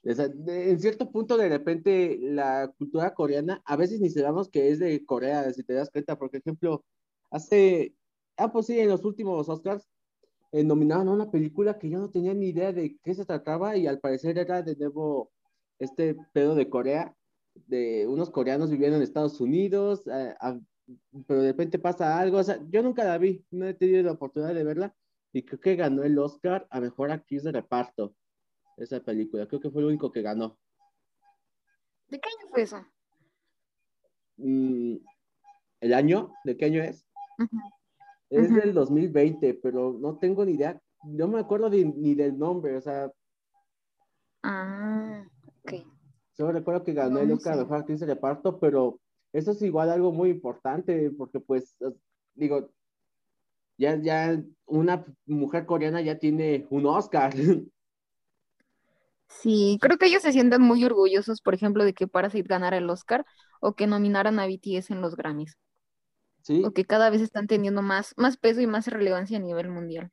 en 0.07 0.79
cierto 0.79 1.11
punto 1.11 1.37
de 1.37 1.49
repente 1.49 2.17
la 2.21 2.73
cultura 2.77 3.13
coreana, 3.13 3.61
a 3.65 3.75
veces 3.75 3.99
ni 3.99 4.09
sabemos 4.09 4.49
que 4.49 4.69
es 4.69 4.79
de 4.79 5.05
Corea, 5.05 5.51
si 5.53 5.63
te 5.63 5.73
das 5.73 5.89
cuenta, 5.89 6.17
por 6.17 6.33
ejemplo, 6.33 6.85
hace, 7.29 7.93
ah, 8.37 8.51
pues 8.51 8.67
sí, 8.67 8.79
en 8.79 8.89
los 8.89 9.03
últimos 9.03 9.49
Oscars 9.49 9.87
eh, 10.53 10.63
nominaron 10.63 11.09
a 11.09 11.11
una 11.13 11.31
película 11.31 11.77
que 11.77 11.89
yo 11.89 11.99
no 11.99 12.09
tenía 12.09 12.33
ni 12.33 12.47
idea 12.49 12.71
de 12.71 12.97
qué 13.03 13.13
se 13.13 13.25
trataba 13.25 13.75
y 13.75 13.87
al 13.87 13.99
parecer 13.99 14.37
era 14.37 14.61
de 14.61 14.75
nuevo 14.77 15.31
este 15.79 16.15
pedo 16.33 16.55
de 16.55 16.69
Corea, 16.69 17.13
de 17.53 18.07
unos 18.07 18.29
coreanos 18.29 18.71
viviendo 18.71 18.97
en 18.97 19.03
Estados 19.03 19.41
Unidos, 19.41 20.03
eh, 20.07 20.35
ah, 20.39 20.59
pero 21.27 21.41
de 21.41 21.49
repente 21.49 21.79
pasa 21.79 22.17
algo, 22.17 22.37
o 22.37 22.43
sea, 22.43 22.59
yo 22.69 22.81
nunca 22.81 23.03
la 23.03 23.17
vi, 23.17 23.43
no 23.51 23.67
he 23.67 23.73
tenido 23.73 24.03
la 24.03 24.13
oportunidad 24.13 24.53
de 24.53 24.63
verla 24.63 24.95
y 25.33 25.43
creo 25.43 25.59
que 25.59 25.75
ganó 25.75 26.03
el 26.03 26.17
Oscar 26.17 26.65
a 26.69 26.79
Mejor 26.79 27.11
Actriz 27.11 27.43
de 27.43 27.51
Reparto. 27.51 28.15
Esa 28.77 28.99
película. 29.01 29.47
Creo 29.47 29.59
que 29.59 29.69
fue 29.69 29.81
el 29.81 29.87
único 29.89 30.11
que 30.11 30.21
ganó. 30.21 30.57
¿De 32.07 32.19
qué 32.19 32.29
año 32.29 32.49
fue 32.49 32.61
eso? 32.61 32.85
Mm, 34.37 34.97
¿El 35.81 35.93
año? 35.93 36.33
¿De 36.43 36.55
qué 36.55 36.65
año 36.65 36.83
es? 36.83 37.05
Es 38.29 38.53
del 38.53 38.73
2020, 38.73 39.55
pero 39.55 39.97
no 39.99 40.17
tengo 40.17 40.45
ni 40.45 40.53
idea. 40.53 40.81
No 41.03 41.27
me 41.27 41.39
acuerdo 41.39 41.69
ni 41.69 42.15
del 42.15 42.37
nombre, 42.37 42.75
o 42.75 42.81
sea. 42.81 43.11
Ah, 44.43 45.25
ok. 45.45 45.73
Solo 46.33 46.51
recuerdo 46.51 46.83
que 46.83 46.93
ganó 46.93 47.19
el 47.19 47.31
Oscar 47.31 47.57
Mejor 47.57 47.77
Actriz 47.77 47.99
de 47.99 48.05
Reparto, 48.05 48.59
pero 48.59 48.99
eso 49.33 49.51
es 49.51 49.61
igual 49.61 49.89
algo 49.89 50.11
muy 50.11 50.29
importante, 50.29 51.09
porque 51.11 51.39
pues, 51.39 51.75
digo, 52.35 52.69
ya, 53.77 53.95
ya 54.01 54.41
una 54.65 55.05
mujer 55.25 55.65
coreana 55.65 56.01
ya 56.01 56.17
tiene 56.19 56.67
un 56.69 56.85
Oscar. 56.85 57.33
Sí, 59.29 59.77
creo 59.81 59.97
que 59.97 60.07
ellos 60.07 60.21
se 60.21 60.31
sienten 60.31 60.61
muy 60.61 60.83
orgullosos, 60.83 61.41
por 61.41 61.53
ejemplo, 61.53 61.83
de 61.83 61.93
que 61.93 62.07
Parasite 62.07 62.47
ganara 62.47 62.77
el 62.77 62.89
Oscar 62.89 63.25
o 63.59 63.73
que 63.73 63.87
nominaran 63.87 64.39
a 64.39 64.47
BTS 64.47 64.93
en 64.93 65.01
los 65.01 65.15
Grammys. 65.15 65.57
Sí. 66.41 66.63
O 66.65 66.71
que 66.71 66.85
cada 66.85 67.09
vez 67.09 67.21
están 67.21 67.47
teniendo 67.47 67.81
más, 67.81 68.13
más 68.17 68.37
peso 68.37 68.61
y 68.61 68.67
más 68.67 68.87
relevancia 68.87 69.37
a 69.37 69.41
nivel 69.41 69.69
mundial. 69.69 70.11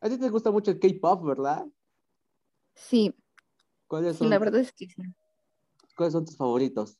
A 0.00 0.08
ti 0.08 0.18
te 0.18 0.30
gusta 0.30 0.50
mucho 0.50 0.70
el 0.70 0.78
K-pop, 0.78 1.24
¿verdad? 1.24 1.66
Sí. 2.74 3.14
¿Cuáles 3.86 4.16
son? 4.16 4.26
Sí, 4.26 4.30
la 4.30 4.38
verdad 4.38 4.60
es 4.60 4.72
que 4.72 4.86
sí. 4.86 5.02
¿Cuáles 5.96 6.12
son 6.12 6.24
tus 6.24 6.36
favoritos? 6.36 6.98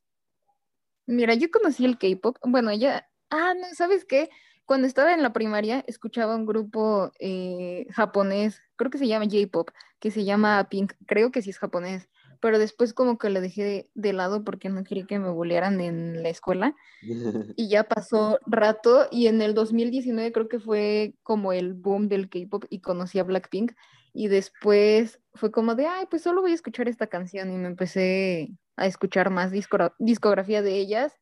Mira, 1.06 1.34
yo 1.34 1.50
conocí 1.50 1.84
el 1.84 1.98
K-pop. 1.98 2.36
Bueno, 2.44 2.72
ya. 2.72 3.06
Ah, 3.30 3.54
no, 3.54 3.66
¿sabes 3.74 4.04
qué? 4.04 4.28
Cuando 4.66 4.86
estaba 4.86 5.12
en 5.12 5.22
la 5.22 5.32
primaria, 5.32 5.84
escuchaba 5.86 6.36
un 6.36 6.46
grupo 6.46 7.12
eh, 7.18 7.86
japonés, 7.90 8.62
creo 8.76 8.90
que 8.90 8.98
se 8.98 9.06
llama 9.06 9.26
J-Pop, 9.26 9.70
que 10.00 10.10
se 10.10 10.24
llama 10.24 10.68
Pink, 10.70 10.94
creo 11.06 11.30
que 11.30 11.42
sí 11.42 11.50
es 11.50 11.58
japonés, 11.58 12.08
pero 12.40 12.58
después 12.58 12.94
como 12.94 13.18
que 13.18 13.30
lo 13.30 13.40
dejé 13.40 13.90
de, 13.94 14.12
lado 14.12 14.44
porque 14.44 14.68
no 14.68 14.84
quería 14.84 15.06
que 15.06 15.18
me 15.18 15.30
bullearan 15.30 15.80
en 15.80 16.22
la 16.22 16.30
escuela. 16.30 16.74
y 17.56 17.68
ya 17.68 17.84
pasó 17.84 18.38
rato 18.46 19.06
y 19.10 19.26
en 19.26 19.42
el 19.42 19.54
2019 19.54 20.32
creo 20.32 20.48
que 20.48 20.60
fue 20.60 21.14
como 21.22 21.52
el 21.52 21.74
boom 21.74 22.08
del 22.08 22.28
K-Pop 22.30 22.64
y 22.70 22.80
conocí 22.80 23.18
a 23.18 23.24
Blackpink 23.24 23.72
y 24.14 24.28
después 24.28 25.20
fue 25.34 25.50
como 25.50 25.74
de, 25.74 25.86
ay, 25.86 26.06
pues 26.08 26.22
solo 26.22 26.40
voy 26.40 26.52
a 26.52 26.54
escuchar 26.54 26.88
esta 26.88 27.08
canción 27.08 27.50
y 27.52 27.56
me 27.56 27.66
empecé 27.66 28.56
a 28.76 28.86
escuchar 28.86 29.30
más 29.30 29.52
discografía 29.98 30.62
de 30.62 30.76
ellas 30.76 31.12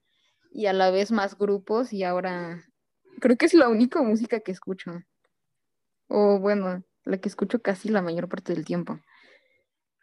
y 0.53 0.67
a 0.67 0.73
la 0.73 0.91
vez 0.91 1.11
más 1.11 1.39
grupos 1.39 1.93
y 1.93 2.05
ahora 2.05 2.63
Creo 3.23 3.37
que 3.37 3.47
es 3.47 3.55
la 3.55 3.69
única 3.69 4.02
música 4.02 4.41
que 4.41 4.50
escucho. 4.50 4.91
O 6.09 6.41
bueno, 6.41 6.83
la 7.05 7.19
que 7.19 7.29
escucho 7.29 7.62
casi 7.62 7.88
la 7.88 8.02
mayor 8.02 8.29
parte 8.29 8.52
del 8.52 8.64
tiempo. 8.64 8.99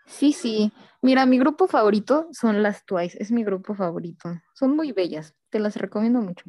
Sí, 0.05 0.31
sí. 0.31 0.71
Mira, 1.01 1.25
mi 1.25 1.37
grupo 1.37 1.67
favorito 1.67 2.29
son 2.31 2.63
las 2.63 2.85
Twice. 2.85 3.21
Es 3.21 3.29
mi 3.29 3.43
grupo 3.43 3.75
favorito. 3.75 4.39
Son 4.55 4.73
muy 4.73 4.93
bellas. 4.93 5.35
Te 5.49 5.59
las 5.59 5.75
recomiendo 5.75 6.21
mucho. 6.21 6.45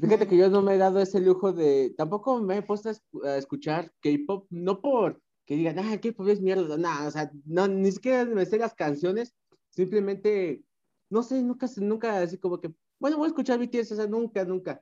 Fíjate 0.00 0.28
que 0.28 0.36
yo 0.36 0.48
no 0.50 0.62
me 0.62 0.76
he 0.76 0.78
dado 0.78 1.00
ese 1.00 1.18
lujo 1.18 1.52
de. 1.52 1.94
Tampoco 1.98 2.40
me 2.40 2.58
he 2.58 2.62
puesto 2.62 2.92
a 3.24 3.36
escuchar 3.36 3.92
K-pop, 4.00 4.46
no 4.50 4.80
por 4.80 5.20
que 5.46 5.56
digan, 5.56 5.80
ah, 5.80 6.00
K-pop 6.00 6.28
es 6.28 6.40
mierda. 6.40 6.76
Nada, 6.76 7.08
o 7.08 7.10
sea, 7.10 7.28
no, 7.44 7.66
ni 7.66 7.90
siquiera 7.90 8.24
me 8.24 8.46
sé 8.46 8.56
las 8.56 8.72
canciones. 8.72 9.34
Simplemente, 9.70 10.62
no 11.08 11.24
sé, 11.24 11.42
nunca, 11.42 11.66
nunca 11.78 12.22
así 12.22 12.38
como 12.38 12.60
que, 12.60 12.72
bueno, 13.00 13.16
voy 13.16 13.24
a 13.24 13.28
escuchar 13.30 13.58
BTS, 13.58 13.94
o 13.94 13.96
sea, 13.96 14.06
nunca, 14.06 14.44
nunca. 14.44 14.80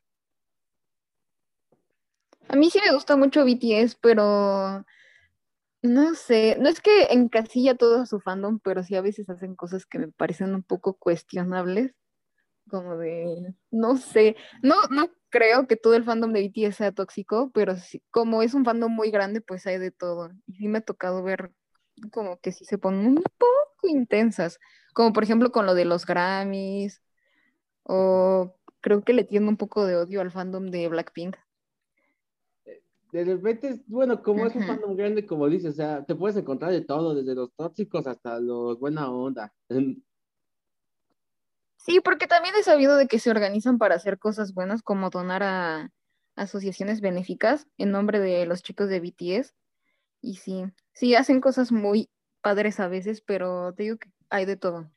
A 2.48 2.56
mí 2.56 2.70
sí 2.70 2.80
me 2.84 2.94
gusta 2.94 3.16
mucho 3.16 3.44
BTS, 3.44 3.96
pero 4.00 4.84
no 5.82 6.14
sé, 6.14 6.56
no 6.58 6.68
es 6.68 6.80
que 6.80 7.04
encasilla 7.10 7.76
todo 7.76 8.06
su 8.06 8.20
fandom, 8.20 8.58
pero 8.60 8.82
sí 8.82 8.96
a 8.96 9.00
veces 9.02 9.28
hacen 9.30 9.54
cosas 9.54 9.86
que 9.86 9.98
me 9.98 10.08
parecen 10.08 10.54
un 10.54 10.62
poco 10.62 10.94
cuestionables, 10.94 11.94
como 12.70 12.96
de, 12.98 13.54
no 13.70 13.96
sé, 13.96 14.36
no, 14.62 14.76
no 14.90 15.10
creo 15.30 15.66
que 15.66 15.76
todo 15.76 15.94
el 15.94 16.04
fandom 16.04 16.32
de 16.32 16.42
BTS 16.48 16.78
sea 16.78 16.92
tóxico, 16.92 17.50
pero 17.52 17.76
sí, 17.76 18.02
como 18.10 18.42
es 18.42 18.54
un 18.54 18.64
fandom 18.64 18.92
muy 18.92 19.10
grande, 19.10 19.40
pues 19.40 19.66
hay 19.66 19.78
de 19.78 19.90
todo. 19.90 20.30
Y 20.46 20.54
sí 20.56 20.68
me 20.68 20.78
ha 20.78 20.80
tocado 20.82 21.22
ver 21.22 21.52
como 22.12 22.38
que 22.40 22.52
sí 22.52 22.64
se 22.64 22.78
ponen 22.78 23.08
un 23.08 23.24
poco 23.38 23.88
intensas, 23.88 24.58
como 24.94 25.12
por 25.12 25.24
ejemplo 25.24 25.52
con 25.52 25.66
lo 25.66 25.74
de 25.74 25.84
los 25.84 26.06
Grammys, 26.06 27.02
o 27.84 28.56
creo 28.80 29.04
que 29.04 29.12
le 29.12 29.24
tiendo 29.24 29.50
un 29.50 29.56
poco 29.56 29.86
de 29.86 29.96
odio 29.96 30.20
al 30.20 30.30
fandom 30.30 30.70
de 30.70 30.88
Blackpink 30.88 31.36
de 33.24 33.36
repente, 33.36 33.82
bueno, 33.86 34.22
como 34.22 34.46
es 34.46 34.54
un 34.54 34.62
fandom 34.64 34.96
grande, 34.96 35.26
como 35.26 35.48
dices, 35.48 35.74
o 35.74 35.76
sea, 35.76 36.04
te 36.04 36.14
puedes 36.14 36.36
encontrar 36.36 36.72
de 36.72 36.82
todo, 36.82 37.14
desde 37.14 37.34
los 37.34 37.52
tóxicos 37.54 38.06
hasta 38.06 38.38
los 38.40 38.78
buena 38.78 39.10
onda. 39.10 39.54
Sí, 41.76 42.00
porque 42.00 42.26
también 42.26 42.54
he 42.58 42.62
sabido 42.62 42.96
de 42.96 43.06
que 43.06 43.18
se 43.18 43.30
organizan 43.30 43.78
para 43.78 43.94
hacer 43.94 44.18
cosas 44.18 44.52
buenas, 44.52 44.82
como 44.82 45.10
donar 45.10 45.42
a 45.42 45.90
asociaciones 46.36 47.00
benéficas 47.00 47.66
en 47.78 47.90
nombre 47.90 48.20
de 48.20 48.46
los 48.46 48.62
chicos 48.62 48.88
de 48.88 49.00
BTS. 49.00 49.54
Y 50.20 50.36
sí, 50.36 50.64
sí, 50.92 51.14
hacen 51.14 51.40
cosas 51.40 51.72
muy 51.72 52.10
padres 52.42 52.80
a 52.80 52.88
veces, 52.88 53.20
pero 53.20 53.72
te 53.74 53.84
digo 53.84 53.96
que 53.98 54.10
hay 54.30 54.44
de 54.44 54.56
todo. 54.56 54.90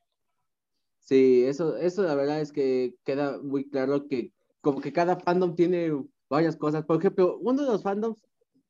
Sí, 0.99 1.45
eso, 1.45 1.77
eso 1.77 2.03
la 2.03 2.15
verdad 2.15 2.41
es 2.41 2.51
que 2.51 2.95
queda 3.03 3.39
muy 3.41 3.69
claro 3.69 4.07
que 4.07 4.33
como 4.61 4.79
que 4.79 4.93
cada 4.93 5.15
fandom 5.17 5.55
tiene 5.55 5.91
varias 6.31 6.55
cosas. 6.55 6.85
Por 6.85 6.97
ejemplo, 6.97 7.37
uno 7.41 7.61
de 7.61 7.71
los 7.73 7.83
fandoms 7.83 8.23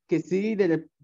que 0.08 0.20
sí, 0.20 0.58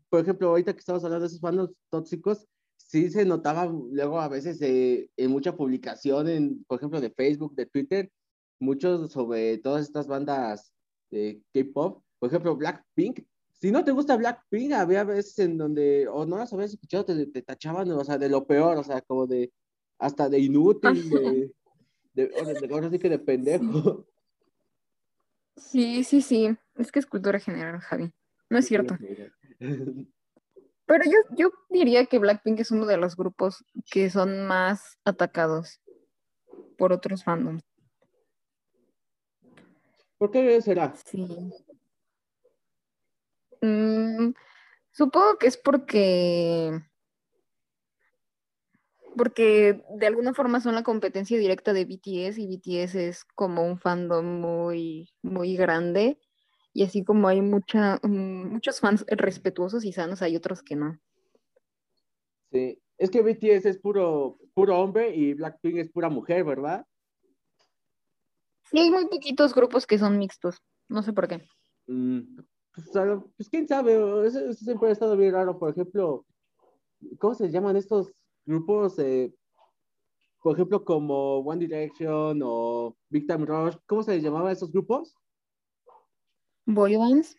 por 0.09 0.21
ejemplo, 0.21 0.49
ahorita 0.49 0.73
que 0.73 0.79
estamos 0.79 1.03
hablando 1.03 1.21
de 1.21 1.27
esos 1.27 1.39
fandoms 1.39 1.71
tóxicos, 1.89 2.45
sí 2.75 3.09
se 3.09 3.25
notaba 3.25 3.65
luego 3.65 4.19
a 4.19 4.27
veces 4.27 4.61
eh, 4.61 5.09
en 5.15 5.31
mucha 5.31 5.55
publicación, 5.55 6.27
en, 6.27 6.63
por 6.65 6.79
ejemplo, 6.79 6.99
de 6.99 7.11
Facebook, 7.11 7.55
de 7.55 7.67
Twitter, 7.67 8.11
muchos 8.59 9.11
sobre 9.11 9.59
todas 9.59 9.85
estas 9.85 10.07
bandas 10.07 10.73
de 11.11 11.41
K-pop. 11.53 12.01
Por 12.19 12.29
ejemplo, 12.29 12.55
Blackpink. 12.55 13.19
Si 13.51 13.71
no 13.71 13.83
te 13.83 13.91
gusta 13.91 14.17
Blackpink, 14.17 14.73
había 14.73 15.03
veces 15.03 15.37
en 15.39 15.57
donde, 15.57 16.07
o 16.07 16.25
no 16.25 16.37
las 16.37 16.51
habías 16.53 16.73
escuchado, 16.73 17.05
te, 17.05 17.27
te 17.27 17.41
tachaban, 17.43 17.91
o 17.91 18.03
sea, 18.03 18.17
de 18.17 18.29
lo 18.29 18.47
peor, 18.47 18.77
o 18.77 18.83
sea, 18.83 19.01
como 19.01 19.27
de, 19.27 19.51
hasta 19.99 20.27
de 20.27 20.39
inútil, 20.39 21.09
de, 21.09 21.53
de, 22.13 22.27
de, 22.27 22.89
de, 22.89 23.09
de 23.09 23.19
pendejo. 23.19 24.07
Sí, 25.57 26.03
sí, 26.03 26.21
sí. 26.21 26.57
Es 26.75 26.91
que 26.91 26.99
es 26.99 27.05
cultura 27.05 27.39
general, 27.39 27.79
Javi. 27.79 28.13
No 28.49 28.57
es 28.57 28.67
cierto. 28.67 28.97
Pero 30.85 31.03
yo, 31.03 31.17
yo 31.35 31.51
diría 31.69 32.05
que 32.05 32.17
Blackpink 32.17 32.61
es 32.61 32.71
uno 32.71 32.85
de 32.85 32.95
los 32.95 33.17
grupos 33.17 33.65
que 33.91 34.09
son 34.09 34.47
más 34.47 34.97
atacados 35.03 35.81
por 36.77 36.93
otros 36.93 37.25
fandoms. 37.25 37.61
¿Por 40.17 40.31
qué 40.31 40.61
será? 40.61 40.95
Sí. 40.95 41.27
Mm, 43.61 44.31
supongo 44.91 45.37
que 45.37 45.47
es 45.47 45.57
porque 45.57 46.81
porque 49.17 49.83
de 49.97 50.07
alguna 50.07 50.33
forma 50.33 50.61
son 50.61 50.75
la 50.75 50.83
competencia 50.83 51.37
directa 51.37 51.73
de 51.73 51.85
BTS 51.85 52.37
y 52.37 52.47
BTS 52.47 52.95
es 52.95 53.25
como 53.35 53.65
un 53.65 53.79
fandom 53.79 54.39
muy, 54.39 55.09
muy 55.23 55.57
grande 55.57 56.19
y 56.73 56.83
así 56.83 57.03
como 57.03 57.27
hay 57.27 57.41
mucha, 57.41 57.99
mm, 58.03 58.51
muchos 58.51 58.79
fans 58.79 59.03
respetuosos 59.09 59.83
y 59.83 59.91
sanos, 59.91 60.21
hay 60.21 60.35
otros 60.35 60.61
que 60.61 60.75
no. 60.75 60.99
Sí, 62.51 62.79
es 62.97 63.09
que 63.09 63.23
BTS 63.23 63.65
es 63.65 63.77
puro, 63.79 64.37
puro 64.53 64.79
hombre 64.79 65.13
y 65.15 65.33
Blackpink 65.33 65.77
es 65.77 65.91
pura 65.91 66.09
mujer, 66.09 66.43
¿verdad? 66.43 66.85
Sí, 68.69 68.79
hay 68.79 68.91
muy 68.91 69.07
poquitos 69.07 69.55
grupos 69.55 69.87
que 69.87 69.97
son 69.97 70.19
mixtos, 70.19 70.61
no 70.87 71.01
sé 71.01 71.13
por 71.13 71.27
qué. 71.27 71.47
Mm, 71.87 72.37
pues, 72.75 72.89
pues, 73.35 73.49
quién 73.49 73.67
sabe, 73.67 73.95
eso 74.27 74.53
siempre 74.53 74.89
ha 74.89 74.91
estado 74.91 75.17
bien 75.17 75.33
raro, 75.33 75.57
por 75.57 75.71
ejemplo, 75.71 76.25
¿cómo 77.17 77.33
se 77.33 77.49
llaman 77.49 77.75
estos 77.77 78.11
grupos, 78.47 78.97
eh, 78.97 79.31
por 80.41 80.55
ejemplo, 80.55 80.83
como 80.83 81.39
One 81.39 81.59
Direction 81.59 82.41
o 82.43 82.95
Big 83.09 83.27
Time 83.27 83.45
Rush, 83.45 83.75
¿cómo 83.85 84.01
se 84.01 84.15
les 84.15 84.23
llamaba 84.23 84.51
esos 84.51 84.71
grupos? 84.71 85.15
Boy 86.65 86.95
bands. 86.95 87.35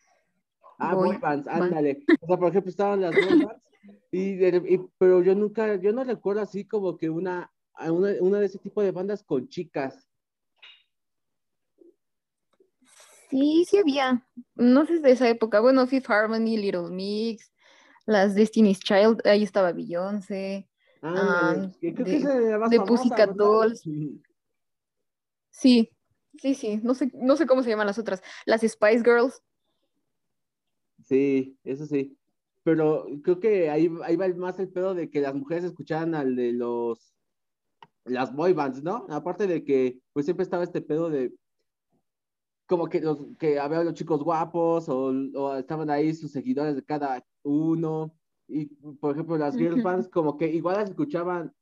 Ah, 0.78 0.94
boy, 0.94 1.16
bands, 1.16 1.48
ándale. 1.48 2.04
O 2.20 2.26
sea, 2.26 2.36
por 2.36 2.50
ejemplo, 2.50 2.70
estaban 2.70 3.00
las 3.00 3.14
boy 3.14 3.44
bands, 3.44 3.62
y, 4.12 4.78
pero 4.98 5.22
yo 5.22 5.34
nunca, 5.34 5.74
yo 5.76 5.92
no 5.92 6.04
recuerdo 6.04 6.42
así 6.42 6.66
como 6.66 6.96
que 6.96 7.10
una, 7.10 7.50
una, 7.80 8.12
una 8.20 8.40
de 8.40 8.46
ese 8.46 8.58
tipo 8.58 8.82
de 8.82 8.92
bandas 8.92 9.22
con 9.22 9.48
chicas. 9.48 10.08
Sí, 13.30 13.64
sí 13.66 13.78
había. 13.78 14.26
No 14.54 14.86
sé 14.86 15.00
de 15.00 15.10
esa 15.10 15.28
época. 15.28 15.60
Bueno, 15.60 15.86
Fifth 15.86 16.10
Harmony, 16.10 16.56
Little 16.56 16.90
Mix, 16.90 17.52
las 18.06 18.34
Destiny's 18.34 18.80
Child, 18.80 19.26
ahí 19.26 19.42
estaba 19.42 19.72
Beyoncé. 19.72 20.68
Ah, 21.02 21.70
creo 21.80 21.92
de, 21.92 22.04
que 22.04 22.20
se 22.20 22.28
de 22.28 22.80
Pussycat 22.80 23.30
Dolls. 23.30 23.82
Sí, 25.50 25.90
sí, 26.38 26.54
sí. 26.54 26.80
No 26.82 26.94
sé, 26.94 27.10
no 27.14 27.36
sé 27.36 27.46
cómo 27.46 27.62
se 27.62 27.70
llaman 27.70 27.86
las 27.86 27.98
otras. 27.98 28.22
Las 28.46 28.62
Spice 28.62 29.02
Girls. 29.04 29.42
Sí, 31.04 31.58
eso 31.64 31.86
sí. 31.86 32.18
pero 32.62 33.06
creo 33.22 33.40
que 33.40 33.70
ahí, 33.70 33.90
ahí 34.04 34.16
va 34.16 34.28
más 34.28 34.58
el 34.58 34.68
pedo 34.68 34.94
de 34.94 35.08
que 35.08 35.20
las 35.20 35.34
mujeres 35.34 35.64
escucharan 35.64 36.14
al 36.14 36.36
de 36.36 36.52
los, 36.52 37.14
las 38.04 38.34
boy 38.34 38.52
bands, 38.52 38.82
¿no? 38.82 39.06
Aparte 39.08 39.46
de 39.46 39.64
que, 39.64 40.00
pues 40.12 40.26
siempre 40.26 40.42
estaba 40.42 40.64
este 40.64 40.82
pedo 40.82 41.08
de, 41.08 41.32
como 42.66 42.88
que, 42.88 43.00
los, 43.00 43.24
que 43.38 43.58
había 43.58 43.82
los 43.82 43.94
chicos 43.94 44.22
guapos 44.22 44.88
o, 44.88 45.14
o 45.34 45.54
estaban 45.56 45.88
ahí 45.88 46.12
sus 46.12 46.30
seguidores 46.30 46.76
de 46.76 46.84
cada 46.84 47.24
uno. 47.42 48.14
Y, 48.48 48.66
por 48.66 49.12
ejemplo, 49.12 49.36
las 49.36 49.56
girl 49.56 49.82
bands 49.82 50.08
como 50.08 50.38
que 50.38 50.48
igual 50.48 50.76
las 50.76 50.88
escuchaban, 50.88 51.54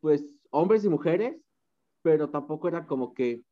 pues, 0.00 0.40
hombres 0.50 0.84
y 0.84 0.88
mujeres, 0.88 1.36
pero 2.00 2.30
tampoco 2.30 2.66
era 2.68 2.86
como 2.86 3.12
que, 3.12 3.44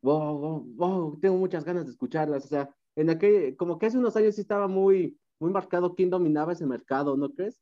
wow, 0.00 0.38
wow, 0.38 0.60
wow, 0.76 1.20
tengo 1.20 1.36
muchas 1.36 1.64
ganas 1.64 1.86
de 1.86 1.90
escucharlas. 1.90 2.44
O 2.44 2.48
sea, 2.48 2.74
en 2.94 3.10
aquel, 3.10 3.56
como 3.56 3.78
que 3.78 3.86
hace 3.86 3.98
unos 3.98 4.16
años 4.16 4.36
sí 4.36 4.40
estaba 4.40 4.68
muy, 4.68 5.18
muy 5.40 5.50
marcado 5.50 5.94
quién 5.94 6.08
dominaba 6.08 6.52
ese 6.52 6.66
mercado, 6.66 7.16
¿no 7.16 7.30
crees? 7.30 7.60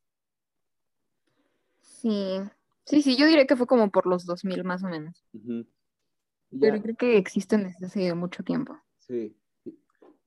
Sí, 1.81 2.39
sí, 2.85 3.01
sí, 3.01 3.17
yo 3.17 3.25
diría 3.25 3.47
que 3.47 3.55
fue 3.55 3.65
como 3.65 3.89
por 3.89 4.05
los 4.05 4.25
2000 4.25 4.63
más 4.63 4.83
o 4.83 4.87
menos. 4.87 5.27
Pero 6.59 6.81
creo 6.81 6.95
que 6.95 7.17
existen 7.17 7.63
desde 7.63 7.87
hace 7.87 8.13
mucho 8.13 8.43
tiempo. 8.43 8.77
Sí. 8.99 9.35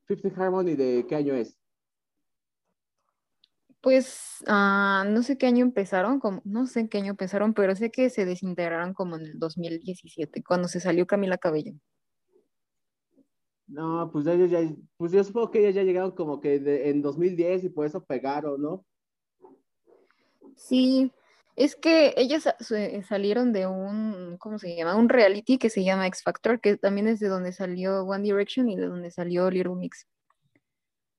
Fifth 0.04 0.36
Harmony, 0.36 0.74
¿de 0.74 1.06
qué 1.08 1.14
año 1.14 1.34
es? 1.34 1.56
Pues 3.80 4.44
ah, 4.46 5.04
no 5.08 5.22
sé 5.22 5.38
qué 5.38 5.46
año 5.46 5.64
empezaron, 5.64 6.20
como, 6.20 6.42
no 6.44 6.66
sé 6.66 6.80
en 6.80 6.88
qué 6.88 6.98
año 6.98 7.10
empezaron, 7.12 7.54
pero 7.54 7.74
sé 7.74 7.90
que 7.90 8.10
se 8.10 8.26
desintegraron 8.26 8.92
como 8.92 9.16
en 9.16 9.22
el 9.22 9.38
2017, 9.38 10.42
cuando 10.42 10.68
se 10.68 10.80
salió 10.80 11.06
Camila 11.06 11.38
Cabello. 11.38 11.72
No, 13.66 14.10
pues 14.12 14.26
ellos 14.26 14.50
ya, 14.50 14.60
pues 14.96 15.12
yo 15.12 15.22
supongo 15.22 15.50
que 15.50 15.60
ellos 15.60 15.74
ya 15.76 15.84
llegaron 15.84 16.10
como 16.10 16.40
que 16.40 16.56
en 16.90 17.02
2010 17.02 17.64
y 17.64 17.68
por 17.68 17.86
eso 17.86 18.04
pegaron, 18.04 18.60
¿no? 18.60 18.84
Sí, 20.56 21.12
es 21.56 21.76
que 21.76 22.12
ellas 22.16 22.52
salieron 23.06 23.52
de 23.52 23.66
un, 23.66 24.36
¿cómo 24.38 24.58
se 24.58 24.74
llama? 24.74 24.96
Un 24.96 25.08
reality 25.08 25.56
que 25.56 25.70
se 25.70 25.84
llama 25.84 26.06
X 26.06 26.22
Factor, 26.22 26.60
que 26.60 26.76
también 26.76 27.06
es 27.06 27.20
de 27.20 27.28
donde 27.28 27.52
salió 27.52 28.02
One 28.02 28.24
Direction 28.24 28.68
y 28.68 28.76
de 28.76 28.86
donde 28.86 29.10
salió 29.10 29.50
Little 29.50 29.76
Mix. 29.76 30.06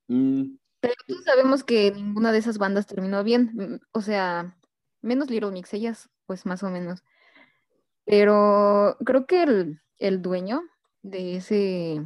Mm. 0.08 0.56
Pero 0.82 0.96
todos 1.08 1.24
sabemos 1.24 1.64
que 1.64 1.92
ninguna 1.92 2.32
de 2.32 2.40
esas 2.40 2.58
bandas 2.58 2.88
terminó 2.88 3.24
bien, 3.24 3.82
o 3.92 4.02
sea, 4.02 4.58
menos 5.02 5.30
Little 5.30 5.52
Mix, 5.52 5.74
ellas 5.74 6.10
pues 6.26 6.46
más 6.46 6.64
o 6.64 6.70
menos. 6.70 7.04
Pero 8.06 8.98
creo 9.06 9.26
que 9.28 9.44
el, 9.44 9.82
el 10.00 10.22
dueño 10.22 10.62
de 11.04 11.38
ese 11.38 12.02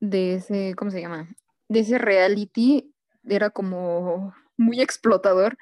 de 0.00 0.34
ese, 0.34 0.74
¿cómo 0.76 0.90
se 0.90 1.00
llama? 1.00 1.28
De 1.68 1.80
ese 1.80 1.98
reality 1.98 2.94
era 3.24 3.50
como 3.50 4.34
muy 4.56 4.80
explotador 4.80 5.58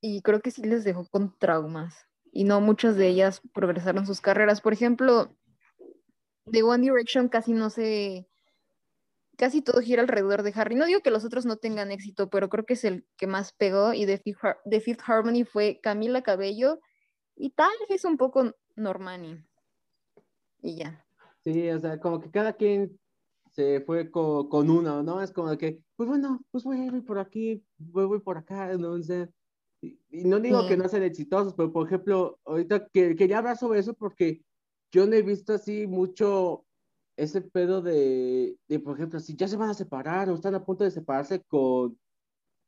y 0.00 0.22
creo 0.22 0.40
que 0.40 0.50
sí 0.50 0.62
les 0.62 0.84
dejó 0.84 1.06
con 1.08 1.36
traumas 1.38 2.06
y 2.32 2.44
no 2.44 2.60
muchas 2.60 2.96
de 2.96 3.08
ellas 3.08 3.40
progresaron 3.54 4.06
sus 4.06 4.20
carreras. 4.20 4.60
Por 4.60 4.72
ejemplo, 4.72 5.36
de 6.46 6.62
One 6.62 6.82
Direction 6.82 7.28
casi 7.28 7.52
no 7.52 7.70
se, 7.70 8.28
casi 9.42 9.60
todo 9.60 9.80
gira 9.80 10.02
alrededor 10.02 10.44
de 10.44 10.52
Harry. 10.54 10.76
No 10.76 10.86
digo 10.86 11.00
que 11.00 11.10
los 11.10 11.24
otros 11.24 11.46
no 11.46 11.56
tengan 11.56 11.90
éxito, 11.90 12.30
pero 12.30 12.48
creo 12.48 12.64
que 12.64 12.74
es 12.74 12.84
el 12.84 13.04
que 13.16 13.26
más 13.26 13.52
pegó 13.52 13.92
y 13.92 14.04
de 14.04 14.18
Fifth, 14.18 15.00
Harmony 15.04 15.42
fue 15.42 15.80
Camila 15.82 16.22
Cabello 16.22 16.78
y 17.34 17.50
tal 17.50 17.72
vez 17.88 18.04
un 18.04 18.16
poco 18.16 18.54
Normani. 18.76 19.44
Y 20.60 20.76
ya. 20.76 21.04
Sí, 21.42 21.68
o 21.70 21.80
sea, 21.80 21.98
como 21.98 22.20
que 22.20 22.30
cada 22.30 22.52
quien 22.52 22.96
se 23.50 23.80
fue 23.80 24.12
con, 24.12 24.48
con 24.48 24.70
uno, 24.70 25.02
¿no? 25.02 25.20
Es 25.20 25.32
como 25.32 25.58
que, 25.58 25.80
pues 25.96 26.08
bueno, 26.08 26.40
pues 26.52 26.62
voy, 26.62 26.88
voy 26.88 27.00
por 27.00 27.18
aquí, 27.18 27.64
voy, 27.78 28.04
voy 28.04 28.20
por 28.20 28.38
acá, 28.38 28.72
¿no? 28.76 29.02
sé 29.02 29.28
y, 29.80 29.98
no 30.22 30.38
digo 30.38 30.68
que 30.68 30.76
no 30.76 30.88
sean 30.88 31.02
exitosos, 31.02 31.54
pero 31.54 31.72
por 31.72 31.88
ejemplo, 31.88 32.38
ahorita 32.44 32.86
que, 32.92 33.16
quería 33.16 33.38
hablar 33.38 33.58
sobre 33.58 33.80
eso 33.80 33.92
porque 33.94 34.44
yo 34.92 35.04
no 35.04 35.16
he 35.16 35.22
visto 35.22 35.54
así 35.54 35.88
mucho 35.88 36.64
ese 37.16 37.40
pedo 37.40 37.82
de, 37.82 38.56
de, 38.68 38.78
por 38.80 38.96
ejemplo, 38.96 39.20
si 39.20 39.36
ya 39.36 39.48
se 39.48 39.56
van 39.56 39.70
a 39.70 39.74
separar 39.74 40.30
o 40.30 40.34
están 40.34 40.54
a 40.54 40.64
punto 40.64 40.84
de 40.84 40.90
separarse 40.90 41.42
con, 41.42 41.98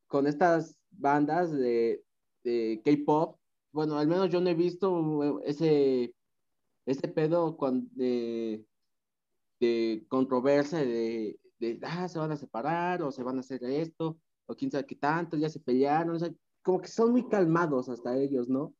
con 0.07 0.27
estas 0.27 0.77
bandas 0.91 1.51
de, 1.53 2.05
de 2.43 2.81
K-pop. 2.85 3.39
Bueno, 3.73 3.99
al 3.99 4.07
menos 4.07 4.31
yo 4.31 4.41
no 4.41 4.49
he 4.51 4.55
visto 4.55 5.43
ese, 5.43 6.15
ese 6.87 7.09
pedo 7.09 7.57
de, 7.93 8.65
de 9.59 10.07
controversia 10.09 10.79
de, 10.79 11.41
de, 11.59 11.81
ah, 11.83 12.09
se 12.09 12.19
van 12.19 12.31
a 12.33 12.37
separar 12.37 13.03
o 13.03 13.11
se 13.11 13.23
van 13.23 13.39
a 13.39 13.41
hacer 13.41 13.65
esto, 13.65 14.19
o 14.47 14.55
quién 14.55 14.71
sabe 14.71 14.87
qué 14.87 14.95
tanto, 14.95 15.37
ya 15.37 15.49
se 15.49 15.59
pelearon, 15.59 16.19
como 16.63 16.81
que 16.81 16.89
son 16.89 17.13
muy 17.13 17.29
calmados 17.29 17.89
hasta 17.89 18.17
ellos, 18.17 18.49
¿no? 18.49 18.75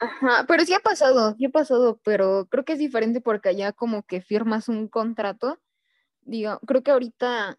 Ajá, 0.00 0.46
pero 0.48 0.64
sí 0.64 0.72
ha 0.72 0.80
pasado, 0.80 1.34
sí 1.36 1.44
ha 1.44 1.50
pasado, 1.50 2.00
pero 2.02 2.48
creo 2.50 2.64
que 2.64 2.72
es 2.72 2.78
diferente 2.78 3.20
porque 3.20 3.50
allá 3.50 3.72
como 3.72 4.02
que 4.02 4.22
firmas 4.22 4.70
un 4.70 4.88
contrato, 4.88 5.58
digo, 6.22 6.58
creo 6.66 6.82
que 6.82 6.90
ahorita 6.90 7.58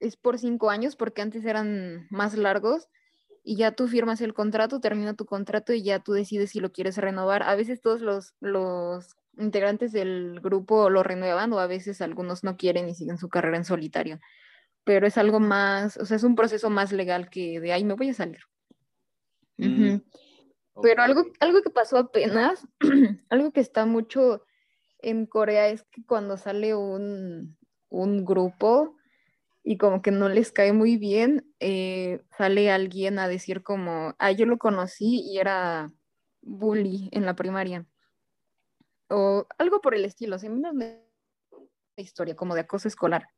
es 0.00 0.16
por 0.16 0.38
cinco 0.38 0.70
años 0.70 0.96
porque 0.96 1.22
antes 1.22 1.44
eran 1.44 2.08
más 2.10 2.36
largos 2.36 2.88
y 3.44 3.56
ya 3.56 3.70
tú 3.70 3.86
firmas 3.86 4.20
el 4.20 4.34
contrato, 4.34 4.80
termina 4.80 5.14
tu 5.14 5.26
contrato 5.26 5.72
y 5.72 5.84
ya 5.84 6.00
tú 6.00 6.12
decides 6.12 6.50
si 6.50 6.58
lo 6.58 6.72
quieres 6.72 6.98
renovar. 6.98 7.44
A 7.44 7.54
veces 7.54 7.80
todos 7.80 8.00
los, 8.00 8.34
los 8.40 9.14
integrantes 9.38 9.92
del 9.92 10.40
grupo 10.40 10.90
lo 10.90 11.04
renuevan 11.04 11.52
o 11.52 11.60
a 11.60 11.68
veces 11.68 12.00
algunos 12.00 12.42
no 12.42 12.56
quieren 12.56 12.88
y 12.88 12.96
siguen 12.96 13.18
su 13.18 13.28
carrera 13.28 13.58
en 13.58 13.64
solitario. 13.64 14.18
Pero 14.82 15.06
es 15.06 15.16
algo 15.18 15.38
más, 15.38 15.96
o 15.98 16.04
sea, 16.04 16.16
es 16.16 16.24
un 16.24 16.34
proceso 16.34 16.68
más 16.70 16.90
legal 16.90 17.30
que 17.30 17.60
de 17.60 17.72
ahí 17.72 17.84
me 17.84 17.94
voy 17.94 18.08
a 18.08 18.14
salir. 18.14 18.40
Mm, 19.58 19.98
Pero 20.82 21.02
algo, 21.02 21.24
algo 21.40 21.62
que 21.62 21.70
pasó 21.70 21.98
apenas, 21.98 22.66
algo 23.30 23.52
que 23.52 23.60
está 23.60 23.86
mucho 23.86 24.44
en 24.98 25.26
Corea 25.26 25.68
es 25.68 25.84
que 25.84 26.04
cuando 26.04 26.36
sale 26.36 26.74
un, 26.74 27.56
un 27.88 28.24
grupo 28.24 28.96
y 29.62 29.78
como 29.78 30.02
que 30.02 30.10
no 30.10 30.28
les 30.28 30.52
cae 30.52 30.72
muy 30.72 30.96
bien, 30.96 31.52
eh, 31.60 32.22
sale 32.36 32.70
alguien 32.70 33.18
a 33.18 33.28
decir 33.28 33.62
como, 33.62 34.14
ah, 34.18 34.32
yo 34.32 34.46
lo 34.46 34.58
conocí 34.58 35.22
y 35.24 35.38
era 35.38 35.92
bully 36.42 37.08
en 37.12 37.26
la 37.26 37.34
primaria 37.34 37.86
o 39.08 39.46
algo 39.58 39.80
por 39.80 39.94
el 39.94 40.04
estilo, 40.04 40.36
o 40.36 40.38
sea, 40.38 40.50
una 40.50 40.72
historia 41.96 42.36
como 42.36 42.54
de 42.54 42.62
acoso 42.62 42.88
escolar. 42.88 43.28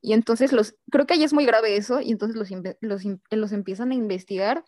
Y 0.00 0.12
entonces 0.12 0.52
los, 0.52 0.76
creo 0.90 1.06
que 1.06 1.14
ahí 1.14 1.24
es 1.24 1.32
muy 1.32 1.46
grave 1.46 1.76
eso, 1.76 2.00
y 2.00 2.12
entonces 2.12 2.36
los, 2.36 2.50
los, 2.80 3.02
los 3.30 3.52
empiezan 3.52 3.90
a 3.90 3.94
investigar 3.94 4.64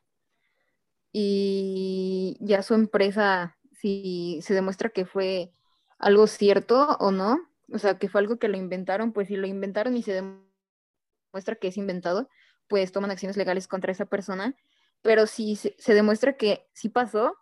y 1.12 2.36
ya 2.40 2.62
su 2.62 2.74
empresa, 2.74 3.56
si 3.72 4.40
se 4.42 4.54
demuestra 4.54 4.90
que 4.90 5.06
fue 5.06 5.52
algo 5.98 6.26
cierto 6.26 6.96
o 7.00 7.10
no, 7.10 7.38
o 7.72 7.78
sea, 7.78 7.98
que 7.98 8.08
fue 8.08 8.20
algo 8.20 8.38
que 8.38 8.48
lo 8.48 8.56
inventaron, 8.56 9.12
pues 9.12 9.28
si 9.28 9.36
lo 9.36 9.46
inventaron 9.46 9.96
y 9.96 10.02
se 10.02 10.12
demuestra 10.12 11.56
que 11.56 11.68
es 11.68 11.76
inventado, 11.76 12.28
pues 12.68 12.92
toman 12.92 13.10
acciones 13.10 13.36
legales 13.36 13.68
contra 13.68 13.92
esa 13.92 14.06
persona, 14.06 14.54
pero 15.02 15.26
si 15.26 15.56
se, 15.56 15.74
demuestra 15.94 16.36
que 16.36 16.66
sí 16.72 16.88
pasó, 16.88 17.36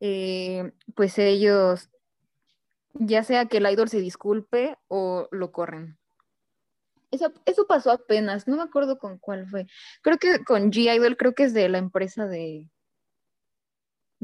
eh, 0.00 0.72
pues 0.94 1.18
ellos 1.18 1.90
ya 2.94 3.24
sea 3.24 3.46
que 3.46 3.58
el 3.58 3.70
idol 3.70 3.88
se 3.88 4.00
disculpe 4.00 4.76
o 4.88 5.28
lo 5.30 5.52
corren. 5.52 5.98
Eso, 7.10 7.32
eso 7.44 7.66
pasó 7.66 7.90
apenas, 7.92 8.48
no 8.48 8.56
me 8.56 8.62
acuerdo 8.62 8.98
con 8.98 9.18
cuál 9.18 9.48
fue. 9.48 9.66
Creo 10.02 10.18
que 10.18 10.44
con 10.44 10.72
G-Idol, 10.72 11.16
creo 11.16 11.34
que 11.34 11.44
es 11.44 11.54
de 11.54 11.68
la 11.68 11.78
empresa 11.78 12.26
de... 12.26 12.70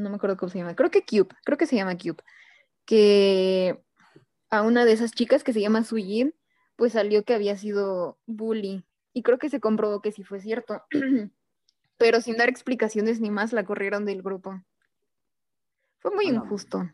No 0.01 0.11
me 0.11 0.17
acuerdo 0.17 0.37
cómo 0.37 0.51
se 0.51 0.59
llama. 0.59 0.77
Creo 0.77 0.91
que 0.91 1.05
Cube, 1.05 1.29
creo 1.45 1.59
que 1.59 1.67
se 1.67 1.77
llama 1.77 1.97
Cube. 1.97 2.23
Que 2.85 3.83
a 4.51 4.63
una 4.63 4.85
de 4.85 4.93
esas 4.93 5.13
chicas 5.13 5.45
que 5.45 5.53
se 5.53 5.61
llama 5.61 5.85
Sujin, 5.85 6.35
pues 6.77 6.93
salió 6.93 7.25
que 7.25 7.35
había 7.35 7.57
sido 7.57 8.19
bully. 8.27 8.85
Y 9.13 9.23
creo 9.23 9.39
que 9.39 9.51
se 9.51 9.61
comprobó 9.61 10.01
que 10.01 10.13
sí 10.13 10.25
fue 10.25 10.41
cierto. 10.41 10.83
Pero 11.99 12.21
sin 12.21 12.37
dar 12.37 12.49
explicaciones 12.49 13.21
ni 13.21 13.31
más, 13.31 13.53
la 13.53 13.65
corrieron 13.65 14.07
del 14.07 14.23
grupo. 14.23 14.63
Fue 15.99 16.11
muy 16.15 16.27
injusto 16.27 16.89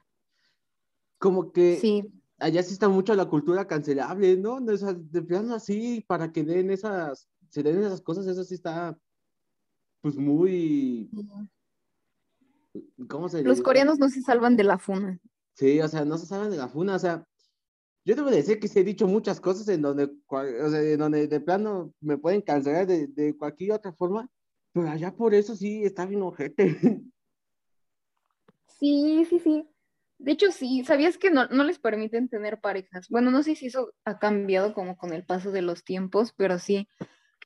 como 1.19 1.53
que 1.53 1.77
sí. 1.77 2.05
allá 2.39 2.63
sí 2.63 2.73
está 2.73 2.89
mucho 2.89 3.15
la 3.15 3.27
cultura 3.27 3.67
cancelable, 3.67 4.37
¿no? 4.37 4.57
O 4.57 4.77
sea, 4.77 4.93
de 4.95 5.23
plano 5.23 5.55
así, 5.55 6.05
para 6.07 6.33
que 6.33 6.45
den 6.45 6.71
esas, 6.71 7.29
se 7.49 7.63
den 7.63 7.83
esas 7.83 8.01
cosas, 8.01 8.27
eso 8.27 8.45
sí 8.45 8.55
está, 8.55 8.99
pues 10.01 10.17
muy... 10.17 11.11
¿Cómo 13.09 13.29
se 13.29 13.43
Los 13.43 13.61
coreanos 13.61 13.99
no 13.99 14.09
se 14.09 14.23
salvan 14.23 14.57
de 14.57 14.65
la 14.65 14.79
funa. 14.79 15.19
Sí, 15.55 15.81
o 15.81 15.89
sea, 15.89 16.05
no 16.05 16.19
se 16.19 16.27
salvan 16.27 16.51
de 16.51 16.57
la 16.57 16.69
funa, 16.69 16.97
o 16.97 16.99
sea, 16.99 17.27
yo 18.05 18.15
debo 18.15 18.31
decir 18.31 18.61
que 18.61 18.69
sí 18.69 18.79
he 18.79 18.85
dicho 18.85 19.07
muchas 19.07 19.41
cosas 19.41 19.69
en 19.69 19.83
donde, 19.83 20.11
o 20.29 20.71
sea, 20.71 20.83
en 20.83 20.99
donde 20.99 21.27
de 21.27 21.41
plano 21.41 21.93
me 22.01 22.19
pueden 22.19 22.43
cancelar 22.43 22.87
de, 22.87 23.07
de 23.09 23.37
cualquier 23.37 23.73
otra 23.73 23.93
forma, 23.93 24.29
pero 24.73 24.89
allá 24.89 25.15
por 25.15 25.35
eso 25.35 25.57
sí 25.57 25.85
está 25.85 26.07
bien 26.07 26.23
ojete. 26.23 26.67
Sí, 28.79 29.27
sí, 29.29 29.39
sí. 29.39 29.67
De 30.19 30.33
hecho, 30.33 30.51
sí, 30.51 30.83
¿sabías 30.85 31.19
que 31.19 31.31
no, 31.31 31.47
les 31.47 31.79
permiten 31.79 32.29
tener 32.29 32.61
parejas? 32.61 33.09
Bueno, 33.09 33.31
no 33.31 33.43
sé 33.43 33.55
si 33.55 33.67
eso 33.67 33.93
ha 34.05 34.19
cambiado 34.19 34.73
como 34.73 34.97
con 34.97 35.13
el 35.13 35.25
paso 35.25 35.51
de 35.51 35.63
los 35.63 35.85
tiempos, 35.85 36.33
pero 36.37 36.59
sí, 36.59 36.89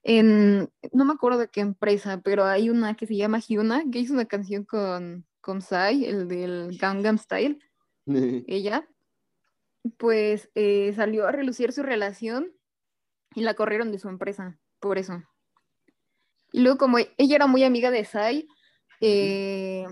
en, 0.03 0.71
no 0.93 1.05
me 1.05 1.13
acuerdo 1.13 1.39
de 1.39 1.49
qué 1.49 1.61
empresa, 1.61 2.21
pero 2.23 2.45
hay 2.45 2.71
una 2.71 2.95
que 2.95 3.07
se 3.07 3.17
llama 3.17 3.41
Hyuna, 3.41 3.85
que 3.91 3.99
hizo 3.99 4.15
una 4.15 4.25
canción 4.25 4.65
con, 4.65 5.27
con 5.41 5.61
Psy, 5.61 6.05
el 6.07 6.29
del 6.29 6.77
Gangnam 6.79 7.19
Style, 7.19 7.59
ella, 8.07 8.89
pues 9.97 10.51
eh, 10.55 10.93
salió 10.95 11.27
a 11.27 11.33
relucir 11.33 11.73
su 11.73 11.83
relación 11.83 12.53
y 13.35 13.43
la 13.43 13.55
corrieron 13.55 13.93
de 13.93 13.99
su 13.99 14.09
empresa, 14.09 14.59
por 14.79 14.99
eso. 14.99 15.23
Y 16.53 16.63
luego 16.63 16.79
como 16.79 16.99
ella 16.99 17.37
era 17.37 17.47
muy 17.47 17.63
amiga 17.63 17.91
de 17.91 18.05
Psy, 18.05 18.49
eh, 19.01 19.87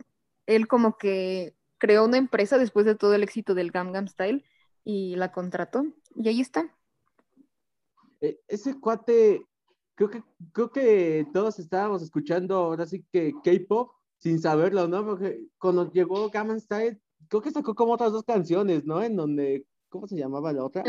él 0.47 0.67
como 0.67 0.99
que 0.99 1.55
creó 1.79 2.05
una 2.05 2.19
empresa 2.19 2.59
después 2.59 2.85
de 2.85 2.95
todo 2.95 3.15
el 3.15 3.23
éxito 3.23 3.55
del 3.55 3.71
Gangnam 3.71 4.09
Style 4.09 4.45
y 4.85 5.17
la 5.17 5.33
contrató 5.33 5.87
y 6.15 6.29
ahí 6.29 6.41
está. 6.41 6.75
E, 8.21 8.41
ese 8.49 8.79
cuate, 8.81 9.47
creo 9.99 10.11
que, 10.11 10.23
creo 10.53 10.71
que 10.71 11.27
todos 11.33 11.59
estábamos 11.59 12.03
escuchando 12.03 12.55
ahora 12.55 12.87
sí 12.87 13.05
que 13.11 13.33
K-pop 13.43 13.91
sin 14.19 14.41
saberlo, 14.41 14.87
¿no? 14.87 15.05
Porque 15.05 15.41
cuando 15.59 15.91
llegó 15.91 16.31
Gangnam 16.31 16.61
Style, 16.61 17.01
creo 17.29 17.43
que 17.43 17.51
sacó 17.51 17.75
como 17.75 17.95
otras 17.95 18.13
dos 18.13 18.23
canciones, 18.23 18.85
¿no? 18.85 19.03
En 19.03 19.17
donde, 19.17 19.67
¿cómo 19.89 20.07
se 20.07 20.17
llamaba 20.17 20.53
la 20.53 20.65
otra? 20.65 20.85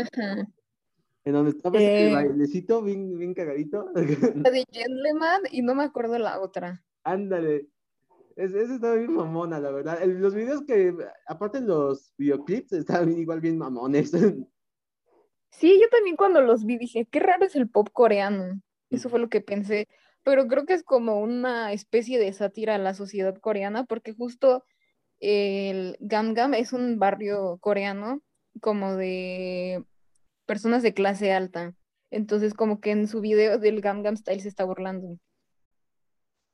En 1.24 1.32
donde 1.34 1.50
estaba 1.50 1.76
ese 1.76 2.10
eh. 2.10 2.14
bailecito 2.14 2.82
bien, 2.82 3.18
bien 3.18 3.34
cagadito. 3.34 3.90
La 3.94 4.50
de 4.50 4.64
Gentleman 4.70 5.42
y 5.50 5.62
no 5.62 5.74
me 5.74 5.84
acuerdo 5.84 6.16
la 6.18 6.40
otra. 6.40 6.82
Ándale. 7.02 7.66
Ese, 8.36 8.62
estaba 8.62 8.94
bien 8.94 9.12
mamona, 9.12 9.58
la 9.58 9.72
verdad. 9.72 10.02
los 10.04 10.34
videos 10.34 10.62
que, 10.62 10.94
aparte 11.26 11.60
los 11.60 12.14
videoclips, 12.16 12.72
estaban 12.72 13.10
igual 13.18 13.40
bien 13.40 13.58
mamones. 13.58 14.12
Sí, 15.52 15.80
yo 15.82 15.88
también 15.88 16.14
cuando 16.14 16.40
los 16.40 16.64
vi 16.64 16.78
dije, 16.78 17.08
qué 17.10 17.18
raro 17.18 17.44
es 17.44 17.56
el 17.56 17.68
pop 17.68 17.88
coreano. 17.92 18.62
Eso 18.90 19.08
fue 19.08 19.20
lo 19.20 19.28
que 19.28 19.40
pensé. 19.40 19.88
Pero 20.22 20.46
creo 20.46 20.66
que 20.66 20.74
es 20.74 20.82
como 20.82 21.20
una 21.20 21.72
especie 21.72 22.18
de 22.18 22.32
sátira 22.32 22.74
a 22.74 22.78
la 22.78 22.94
sociedad 22.94 23.36
coreana, 23.38 23.84
porque 23.84 24.12
justo 24.12 24.64
el 25.20 25.96
Gangnam 26.00 26.54
es 26.54 26.72
un 26.72 26.98
barrio 26.98 27.58
coreano 27.60 28.22
como 28.60 28.96
de 28.96 29.84
personas 30.46 30.82
de 30.82 30.94
clase 30.94 31.32
alta. 31.32 31.74
Entonces, 32.10 32.54
como 32.54 32.80
que 32.80 32.90
en 32.90 33.06
su 33.06 33.20
video 33.20 33.58
del 33.58 33.80
Gangnam 33.80 34.16
Style 34.16 34.40
se 34.40 34.48
está 34.48 34.64
burlando. 34.64 35.18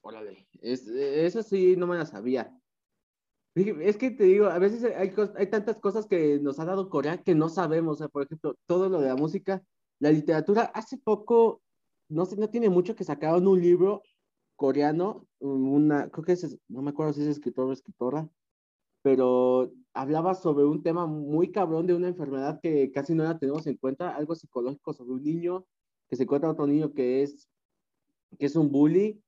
Órale, 0.02 0.46
es, 0.60 0.86
eso 0.86 1.42
sí 1.42 1.76
no 1.76 1.86
me 1.86 1.96
la 1.96 2.06
sabía. 2.06 2.52
Es 3.54 3.96
que 3.96 4.10
te 4.10 4.24
digo, 4.24 4.46
a 4.46 4.58
veces 4.58 4.84
hay, 4.84 5.14
hay 5.36 5.46
tantas 5.46 5.78
cosas 5.78 6.06
que 6.06 6.38
nos 6.40 6.60
ha 6.60 6.66
dado 6.66 6.90
Corea 6.90 7.22
que 7.22 7.34
no 7.34 7.48
sabemos. 7.48 8.04
por 8.12 8.24
ejemplo, 8.24 8.54
todo 8.66 8.90
lo 8.90 9.00
de 9.00 9.08
la 9.08 9.16
música, 9.16 9.62
la 9.98 10.10
literatura. 10.10 10.64
Hace 10.74 10.98
poco, 10.98 11.62
no 12.08 12.24
no 12.36 12.50
tiene 12.50 12.68
mucho 12.68 12.94
que 12.94 13.04
sacaron 13.04 13.46
un 13.46 13.60
libro 13.60 14.02
coreano, 14.56 15.26
una, 15.38 16.08
creo 16.10 16.24
que 16.24 16.32
es, 16.32 16.58
no 16.68 16.82
me 16.82 16.90
acuerdo 16.90 17.12
si 17.12 17.22
es 17.22 17.28
escritor 17.28 17.66
o 17.68 17.72
escritora, 17.72 18.28
pero 19.02 19.72
hablaba 19.92 20.34
sobre 20.34 20.64
un 20.64 20.82
tema 20.82 21.06
muy 21.06 21.52
cabrón 21.52 21.86
de 21.86 21.94
una 21.94 22.08
enfermedad 22.08 22.60
que 22.60 22.90
casi 22.90 23.14
no 23.14 23.24
la 23.24 23.38
tenemos 23.38 23.66
en 23.66 23.76
cuenta, 23.76 24.16
algo 24.16 24.34
psicológico 24.34 24.92
sobre 24.92 25.12
un 25.12 25.22
niño 25.22 25.66
que 26.08 26.16
se 26.16 26.24
encuentra 26.24 26.50
otro 26.50 26.66
niño 26.66 26.92
que 26.92 27.22
es, 27.22 27.48
que 28.38 28.46
es 28.46 28.56
un 28.56 28.70
bully 28.70 29.22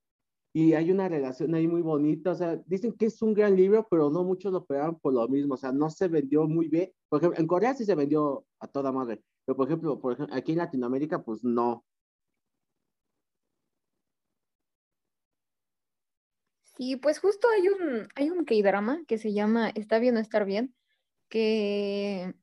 y 0.52 0.72
hay 0.72 0.90
una 0.90 1.08
relación 1.08 1.54
ahí 1.54 1.68
muy 1.68 1.82
bonita, 1.82 2.32
o 2.32 2.34
sea, 2.34 2.56
dicen 2.66 2.92
que 2.92 3.06
es 3.06 3.20
un 3.22 3.34
gran 3.34 3.54
libro, 3.54 3.86
pero 3.90 4.10
no 4.10 4.24
muchos 4.24 4.52
lo 4.52 4.64
pegaron 4.64 4.98
por 4.98 5.12
lo 5.12 5.28
mismo, 5.28 5.54
o 5.54 5.56
sea, 5.56 5.72
no 5.72 5.90
se 5.90 6.08
vendió 6.08 6.46
muy 6.48 6.68
bien. 6.68 6.90
Por 7.08 7.20
ejemplo, 7.20 7.38
en 7.38 7.46
Corea 7.46 7.74
sí 7.74 7.84
se 7.84 7.94
vendió 7.94 8.44
a 8.58 8.66
toda 8.66 8.90
madre, 8.90 9.22
pero 9.44 9.56
por 9.56 9.68
ejemplo, 9.68 10.00
por 10.00 10.14
ejemplo 10.14 10.34
aquí 10.34 10.52
en 10.52 10.58
Latinoamérica, 10.58 11.22
pues 11.22 11.44
no. 11.44 11.84
Sí, 16.78 16.96
pues 16.96 17.18
justo 17.18 17.48
hay 17.54 17.68
un, 17.68 18.08
hay 18.14 18.30
un 18.30 18.44
K-drama 18.44 19.02
que 19.06 19.18
se 19.18 19.34
llama 19.34 19.68
Está 19.68 19.98
bien 19.98 20.16
o 20.16 20.20
estar 20.20 20.46
bien, 20.46 20.74
que 21.28 22.34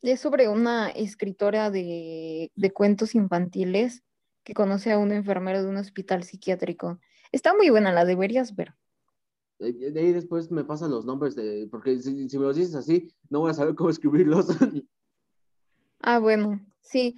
es 0.00 0.20
sobre 0.20 0.48
una 0.48 0.88
escritora 0.88 1.70
de, 1.70 2.50
de 2.54 2.70
cuentos 2.72 3.14
infantiles 3.14 4.04
que 4.44 4.54
conoce 4.54 4.92
a 4.92 4.98
un 4.98 5.12
enfermero 5.12 5.62
de 5.62 5.68
un 5.68 5.76
hospital 5.76 6.22
psiquiátrico 6.22 6.98
Está 7.32 7.54
muy 7.54 7.70
buena, 7.70 7.92
la 7.92 8.04
deberías 8.04 8.54
ver. 8.56 8.74
De 9.58 10.00
ahí 10.00 10.12
después 10.12 10.50
me 10.50 10.64
pasan 10.64 10.90
los 10.90 11.04
nombres, 11.04 11.34
de, 11.34 11.66
porque 11.70 11.98
si, 11.98 12.14
me 12.14 12.44
los 12.44 12.56
dices 12.56 12.74
así, 12.76 13.12
no 13.28 13.40
voy 13.40 13.50
a 13.50 13.54
saber 13.54 13.74
cómo 13.74 13.90
escribirlos. 13.90 14.46
ah, 16.00 16.18
bueno, 16.18 16.64
sí. 16.80 17.16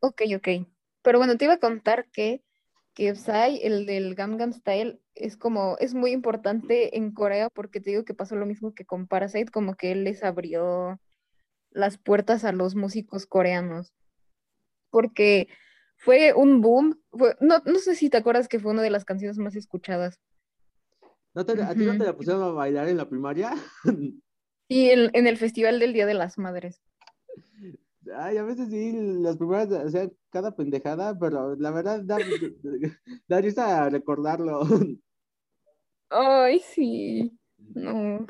Ok, 0.00 0.22
ok. 0.36 0.66
Pero 1.02 1.18
bueno, 1.18 1.36
te 1.36 1.44
iba 1.44 1.54
a 1.54 1.60
contar 1.60 2.08
que, 2.10 2.42
que 2.94 3.14
Psy, 3.14 3.60
el 3.62 3.86
del 3.86 4.14
Gangnam 4.14 4.52
Style, 4.52 5.00
es 5.20 5.36
como, 5.36 5.76
es 5.78 5.94
muy 5.94 6.12
importante 6.12 6.96
en 6.96 7.12
Corea 7.12 7.50
porque 7.50 7.80
te 7.80 7.90
digo 7.90 8.04
que 8.04 8.14
pasó 8.14 8.36
lo 8.36 8.46
mismo 8.46 8.74
que 8.74 8.84
con 8.84 9.06
Parasite, 9.06 9.50
como 9.50 9.74
que 9.74 9.92
él 9.92 10.04
les 10.04 10.22
abrió 10.22 11.00
las 11.70 11.98
puertas 11.98 12.44
a 12.44 12.52
los 12.52 12.74
músicos 12.74 13.26
coreanos. 13.26 13.92
Porque 14.90 15.48
fue 15.96 16.32
un 16.32 16.60
boom. 16.60 17.00
no, 17.40 17.58
no 17.64 17.78
sé 17.78 17.94
si 17.94 18.10
te 18.10 18.16
acuerdas 18.16 18.48
que 18.48 18.60
fue 18.60 18.72
una 18.72 18.82
de 18.82 18.90
las 18.90 19.04
canciones 19.04 19.38
más 19.38 19.56
escuchadas. 19.56 20.20
¿A 21.34 21.44
ti 21.44 21.84
no 21.84 21.96
te 21.96 22.04
la 22.04 22.16
pusieron 22.16 22.42
a 22.42 22.48
bailar 22.48 22.88
en 22.88 22.96
la 22.96 23.08
primaria? 23.08 23.54
Sí, 24.70 24.90
en, 24.90 25.26
el 25.26 25.38
Festival 25.38 25.78
del 25.78 25.94
Día 25.94 26.04
de 26.04 26.12
las 26.12 26.36
Madres. 26.36 26.82
Ay, 28.14 28.36
a 28.36 28.42
veces 28.42 28.68
sí, 28.68 28.92
las 28.92 29.38
primeras, 29.38 29.70
o 29.72 29.88
sea, 29.88 30.10
cada 30.28 30.54
pendejada, 30.54 31.18
pero 31.18 31.56
la 31.56 31.70
verdad 31.70 32.02
da, 32.04 32.18
da 33.28 33.40
risa 33.40 33.88
recordarlo. 33.88 34.60
Ay, 36.10 36.60
sí. 36.60 37.38
No. 37.74 38.26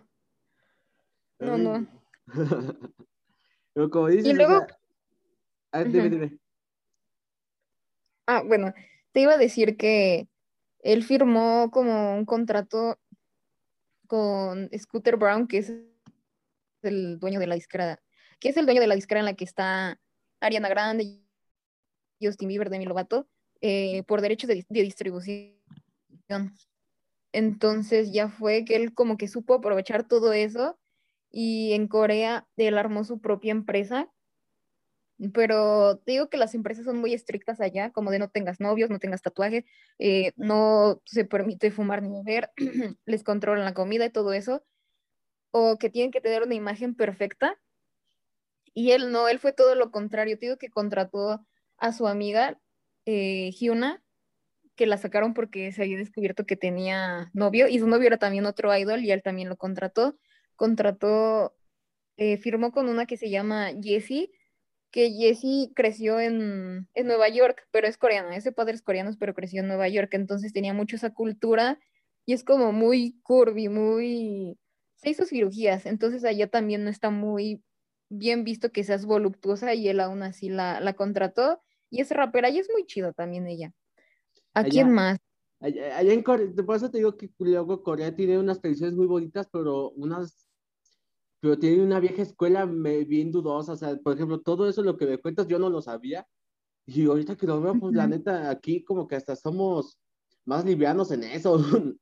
No, 1.39 1.59
no. 1.59 1.87
Pero 3.75 3.91
como 3.91 4.09
dices, 4.09 4.27
y 4.27 4.35
luego... 4.35 4.67
O 5.73 5.85
dime, 5.85 6.11
dime. 6.11 6.39
Ah, 8.27 8.43
bueno, 8.45 8.75
te 9.13 9.21
iba 9.21 9.35
a 9.35 9.39
decir 9.39 9.77
que 9.77 10.29
él 10.81 11.05
firmó 11.05 11.71
como 11.71 12.15
un 12.15 12.25
contrato 12.25 12.99
con 14.07 14.69
Scooter 14.77 15.17
Brown, 15.17 15.47
que 15.47 15.59
es 15.59 15.73
el 16.83 17.19
dueño 17.19 17.39
de 17.41 17.47
la 17.47 17.55
disquera, 17.55 18.03
que 18.41 18.49
es 18.49 18.57
el 18.57 18.65
dueño 18.65 18.81
de 18.81 18.87
la 18.87 18.95
disquera 18.95 19.21
en 19.21 19.27
la 19.27 19.35
que 19.35 19.45
está 19.45 20.01
Ariana 20.41 20.69
Grande, 20.69 21.21
Justin 22.21 22.49
Bieber, 22.49 22.71
Demi 22.71 22.87
Lovato, 22.87 23.29
eh, 23.61 24.03
por 24.05 24.21
derechos 24.21 24.49
de, 24.49 24.67
de, 24.69 24.83
distribución. 24.83 25.55
Entonces 27.39 28.13
ya 28.13 28.29
fue 28.29 28.65
que 28.65 28.75
él 28.75 28.95
como 28.95 29.17
que 29.17 29.29
supo 29.29 29.55
aprovechar 29.55 30.07
todo 30.09 30.33
eso 30.33 30.77
y 31.31 31.73
en 31.73 31.87
Corea 31.87 32.49
él 32.57 32.77
armó 32.77 33.05
su 33.05 33.21
propia 33.21 33.53
empresa 33.53 34.11
pero 35.33 35.99
te 35.99 36.13
digo 36.13 36.29
que 36.31 36.37
las 36.37 36.55
empresas 36.55 36.85
son 36.85 36.99
muy 36.99 37.13
estrictas 37.13 37.61
allá, 37.61 37.91
como 37.91 38.11
de 38.11 38.21
no 38.21 38.31
tengas 38.31 38.61
novios, 38.61 38.89
no 38.89 39.01
tengas 39.01 39.23
tatuaje, 39.23 39.65
eh, 39.99 40.33
no 40.37 41.03
se 41.07 41.25
permite 41.25 41.73
fumar 41.73 42.03
ni 42.03 42.11
beber, 42.11 42.51
les 43.05 43.25
controlan 43.25 43.65
la 43.65 43.75
comida 43.75 44.05
y 44.05 44.11
todo 44.11 44.33
eso, 44.33 44.65
o 45.51 45.77
que 45.79 45.91
tienen 45.91 46.13
que 46.13 46.21
tener 46.21 46.43
una 46.45 46.55
imagen 46.55 46.95
perfecta. 46.95 47.59
Y 48.75 48.93
él 48.93 49.11
no, 49.11 49.27
él 49.29 49.41
fue 49.41 49.53
todo 49.53 49.75
lo 49.75 49.91
contrario. 49.91 50.39
Te 50.39 50.47
digo 50.47 50.59
que 50.59 50.71
contrató 50.71 51.45
a 51.79 51.93
su 51.93 52.07
amiga 52.07 52.61
eh, 53.07 53.51
Hyuna, 53.59 54.01
que 54.79 54.87
la 54.87 54.97
sacaron 54.97 55.35
porque 55.35 55.73
se 55.73 55.83
había 55.83 55.99
descubierto 55.99 56.47
que 56.47 56.57
tenía 56.57 57.31
novio, 57.35 57.69
y 57.69 57.81
su 57.81 57.89
novio 57.89 58.07
era 58.07 58.19
también 58.19 58.47
otro 58.47 58.75
idol, 58.75 59.05
y 59.05 59.11
él 59.11 59.23
también 59.23 59.49
lo 59.49 59.57
contrató. 59.57 60.17
Contrató, 60.57 61.57
eh, 62.17 62.39
firmó 62.39 62.73
con 62.73 62.89
una 62.89 63.05
que 63.07 63.17
se 63.17 63.29
llama 63.29 63.71
Jessie, 63.83 64.31
que 64.91 65.11
Jessie 65.11 65.73
creció 65.75 66.21
en, 66.21 66.89
Nueva 67.05 67.29
York, 67.29 67.67
pero 67.73 67.89
es 67.89 67.99
coreana, 67.99 68.37
es 68.37 68.45
de 68.45 68.53
padres 68.53 68.81
coreanos, 68.83 69.17
pero 69.19 69.35
creció 69.35 69.61
en 69.61 69.69
Nueva 69.69 69.89
York, 69.89 70.15
entonces 70.15 70.53
tenía 70.53 70.75
mucho 70.75 70.97
esa 70.97 71.11
cultura 71.13 71.79
y 72.25 72.33
es 72.35 72.45
como 72.45 72.73
muy 72.73 73.19
curvy, 73.23 73.69
muy... 73.69 74.59
Se 74.97 75.11
hizo 75.11 75.25
cirugías, 75.27 75.87
entonces 75.87 76.25
allá 76.25 76.49
también 76.49 76.85
no 76.85 76.91
está 76.91 77.11
muy 77.11 77.63
bien 78.09 78.45
visto 78.45 78.73
que 78.73 78.85
seas 78.85 79.07
voluptuosa 79.07 79.75
y 79.75 79.89
él 79.89 80.01
aún 80.01 80.23
así 80.23 80.49
la, 80.49 80.81
la 80.81 80.95
contrató 80.95 81.63
y 81.91 82.01
es 82.01 82.11
rapera 82.11 82.51
y 82.51 82.59
es 82.59 82.69
muy 82.73 82.87
chido 82.87 83.13
también 83.13 83.47
ella. 83.49 83.73
¿A 84.55 84.65
quién 84.65 84.93
más? 84.93 85.19
Allá, 85.61 86.01
en 86.01 86.23
Corea, 86.23 86.49
por 86.65 86.77
eso 86.77 86.91
te 86.91 86.99
digo 86.99 87.17
que 87.17 87.31
luego 87.39 87.83
Corea 87.83 88.15
tiene 88.15 88.39
unas 88.39 88.61
tradiciones 88.61 88.95
muy 88.95 89.07
bonitas, 89.07 89.49
pero 89.51 89.91
unas 89.91 90.49
pero 91.41 91.59
tiene 91.59 91.83
una 91.83 92.01
vieja 92.01 92.23
escuela 92.23 92.67
bien 92.67 93.31
dudosa, 93.31 93.73
o 93.73 93.77
sea, 93.77 93.97
por 93.97 94.15
ejemplo, 94.15 94.41
todo 94.41 94.69
eso 94.69 94.83
lo 94.83 94.97
que 94.97 95.07
me 95.07 95.19
cuentas 95.19 95.47
yo 95.47 95.59
no 95.59 95.71
lo 95.71 95.81
sabía, 95.81 96.27
y 96.87 97.07
ahorita 97.07 97.37
que 97.37 97.47
lo 97.47 97.61
veo, 97.61 97.79
pues 97.79 97.95
la 97.95 98.07
neta, 98.07 98.51
aquí 98.51 98.83
como 98.83 99.07
que 99.07 99.17
hasta 99.17 99.37
somos 99.37 99.99
más 100.45 100.65
livianos 100.65 101.11
en 101.11 101.25
eso. 101.25 101.59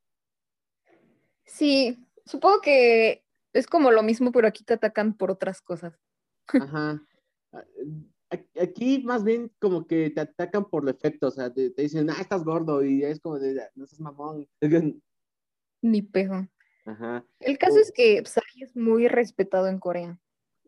Sí, 1.49 1.97
supongo 2.25 2.61
que 2.61 3.25
es 3.53 3.69
como 3.69 3.93
lo 3.93 4.03
mismo, 4.03 4.33
pero 4.33 4.49
aquí 4.49 4.65
te 4.65 4.75
atacan 4.75 5.17
por 5.17 5.31
otras 5.31 5.63
cosas. 5.63 5.97
Ajá. 6.49 7.01
Aquí 8.61 9.03
más 9.05 9.25
bien 9.25 9.51
como 9.59 9.87
que 9.87 10.11
te 10.11 10.21
atacan 10.21 10.69
por 10.69 10.85
defecto, 10.85 11.29
o 11.29 11.31
sea, 11.31 11.53
te, 11.53 11.71
dicen, 11.71 12.11
ah, 12.11 12.21
estás 12.21 12.45
gordo, 12.45 12.85
y 12.85 13.05
es 13.05 13.21
como 13.21 13.39
de, 13.39 13.61
no 13.75 13.87
seas 13.87 14.01
mamón. 14.01 14.49
Ni 15.83 16.03
pejo. 16.03 16.47
Ajá. 16.85 17.25
El 17.41 17.59
caso 17.59 17.79
es 17.79 17.93
que 17.93 18.23
Psy 18.25 18.63
es 18.63 18.77
muy 18.77 19.09
respetado 19.09 19.69
en 19.69 19.79
Corea, 19.79 20.19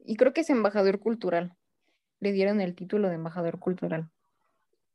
y 0.05 0.17
creo 0.17 0.33
que 0.33 0.43
es 0.43 0.51
embajador 0.51 1.01
cultural. 1.01 1.55
Le 2.21 2.33
dieron 2.33 2.61
el 2.61 2.75
título 2.75 3.09
de 3.09 3.15
embajador 3.15 3.59
cultural. 3.59 4.11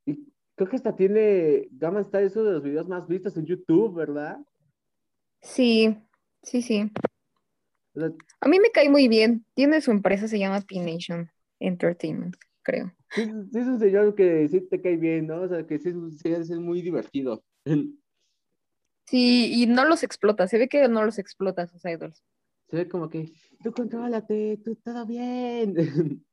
Y 0.06 0.28
creo 0.56 0.70
que 0.70 0.76
hasta 0.76 0.96
tiene, 0.96 1.70
Gama 1.72 2.02
está 2.02 2.22
eso 2.22 2.44
de 2.44 2.54
los 2.54 2.64
videos 2.64 2.88
más 2.88 3.08
vistos 3.08 3.38
en 3.38 3.46
YouTube, 3.46 3.96
¿verdad? 3.96 4.40
Sí, 5.42 5.98
sí, 6.42 6.62
sí. 6.62 6.92
A 8.42 8.48
mí 8.48 8.60
me 8.60 8.72
cae 8.72 8.90
muy 8.90 9.08
bien. 9.08 9.46
Tiene 9.54 9.82
su 9.82 9.92
empresa, 9.92 10.28
se 10.28 10.40
llama 10.40 10.62
P-Nation 10.62 11.30
Entertainment, 11.60 12.36
creo. 12.64 12.94
Sí, 13.12 13.22
es 13.22 13.68
un 13.68 13.80
señor 13.80 14.16
que 14.16 14.48
sí 14.50 14.62
te 14.62 14.82
cae 14.82 14.98
bien, 14.98 15.28
¿no? 15.28 15.42
O 15.42 15.48
sea, 15.48 15.66
que 15.68 15.78
sí, 15.80 15.94
es 16.24 16.50
muy 16.52 16.82
divertido. 16.82 17.44
Sí, 19.06 19.52
y 19.62 19.68
no 19.68 19.84
los 19.84 20.02
explota. 20.02 20.48
Se 20.48 20.58
ve 20.58 20.70
que 20.70 20.88
no 20.88 21.04
los 21.04 21.20
explota 21.20 21.68
sus 21.68 21.84
idols. 21.84 22.24
Se 22.70 22.78
ve 22.78 22.88
como 22.88 23.10
que, 23.10 23.34
tú 23.62 23.74
contrólate, 23.74 24.62
tú 24.64 24.76
todo 24.78 25.06
bien. 25.06 25.76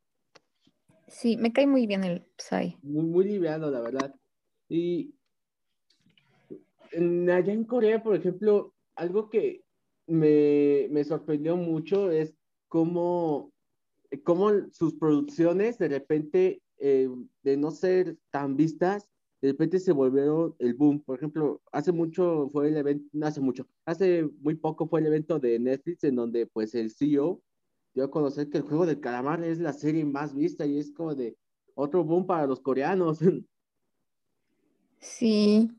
Sí, 1.08 1.36
me 1.36 1.52
cae 1.52 1.66
muy 1.66 1.88
bien 1.88 2.04
el 2.04 2.24
Psy. 2.38 2.76
Muy, 2.82 3.04
muy 3.04 3.24
liviano, 3.24 3.68
la 3.68 3.80
verdad. 3.80 4.14
Y 4.68 5.12
allá 7.30 7.52
en 7.52 7.64
Corea, 7.64 8.02
por 8.02 8.14
ejemplo, 8.14 8.74
algo 8.94 9.28
que 9.28 9.64
me, 10.06 11.04
sorprendió 11.04 11.56
mucho 11.56 12.10
es 12.10 12.34
cómo, 12.68 13.49
cómo 14.24 14.50
sus 14.72 14.94
producciones 14.94 15.78
de 15.78 15.88
repente, 15.88 16.62
eh, 16.78 17.08
de 17.42 17.56
no 17.56 17.70
ser 17.70 18.16
tan 18.30 18.56
vistas, 18.56 19.08
de 19.40 19.52
repente 19.52 19.78
se 19.78 19.92
volvieron 19.92 20.54
el 20.58 20.74
boom. 20.74 21.00
Por 21.00 21.16
ejemplo, 21.16 21.62
hace 21.72 21.92
mucho 21.92 22.48
fue 22.50 22.68
el 22.68 22.76
evento, 22.76 23.08
no 23.12 23.26
hace 23.26 23.40
mucho, 23.40 23.66
hace 23.84 24.28
muy 24.40 24.54
poco 24.54 24.86
fue 24.86 25.00
el 25.00 25.06
evento 25.06 25.38
de 25.38 25.58
Netflix 25.58 26.04
en 26.04 26.16
donde 26.16 26.46
pues 26.46 26.74
el 26.74 26.90
CEO 26.90 27.42
dio 27.94 28.04
a 28.04 28.10
conocer 28.10 28.50
que 28.50 28.58
el 28.58 28.64
juego 28.64 28.86
del 28.86 29.00
calamar 29.00 29.42
es 29.42 29.58
la 29.58 29.72
serie 29.72 30.04
más 30.04 30.34
vista 30.34 30.66
y 30.66 30.78
es 30.78 30.92
como 30.92 31.14
de 31.14 31.36
otro 31.74 32.04
boom 32.04 32.26
para 32.26 32.46
los 32.46 32.60
coreanos. 32.60 33.20
Sí, 35.02 35.70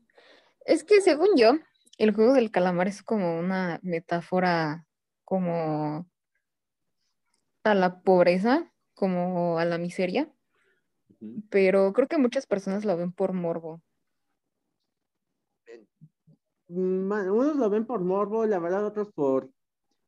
es 0.66 0.82
que 0.82 1.00
según 1.00 1.28
yo, 1.36 1.52
el 1.96 2.12
juego 2.12 2.32
del 2.32 2.50
calamar 2.50 2.88
es 2.88 3.04
como 3.04 3.38
una 3.38 3.78
metáfora 3.84 4.84
como 5.24 6.10
a 7.64 7.74
la 7.74 8.00
pobreza, 8.00 8.72
como 8.94 9.58
a 9.58 9.64
la 9.64 9.78
miseria, 9.78 10.32
pero 11.50 11.92
creo 11.92 12.08
que 12.08 12.18
muchas 12.18 12.46
personas 12.46 12.84
lo 12.84 12.96
ven 12.96 13.12
por 13.12 13.32
morbo. 13.32 13.80
Mm, 16.68 17.12
unos 17.12 17.56
lo 17.56 17.70
ven 17.70 17.86
por 17.86 18.00
morbo, 18.00 18.46
la 18.46 18.58
verdad, 18.58 18.84
otros 18.86 19.12
por, 19.12 19.50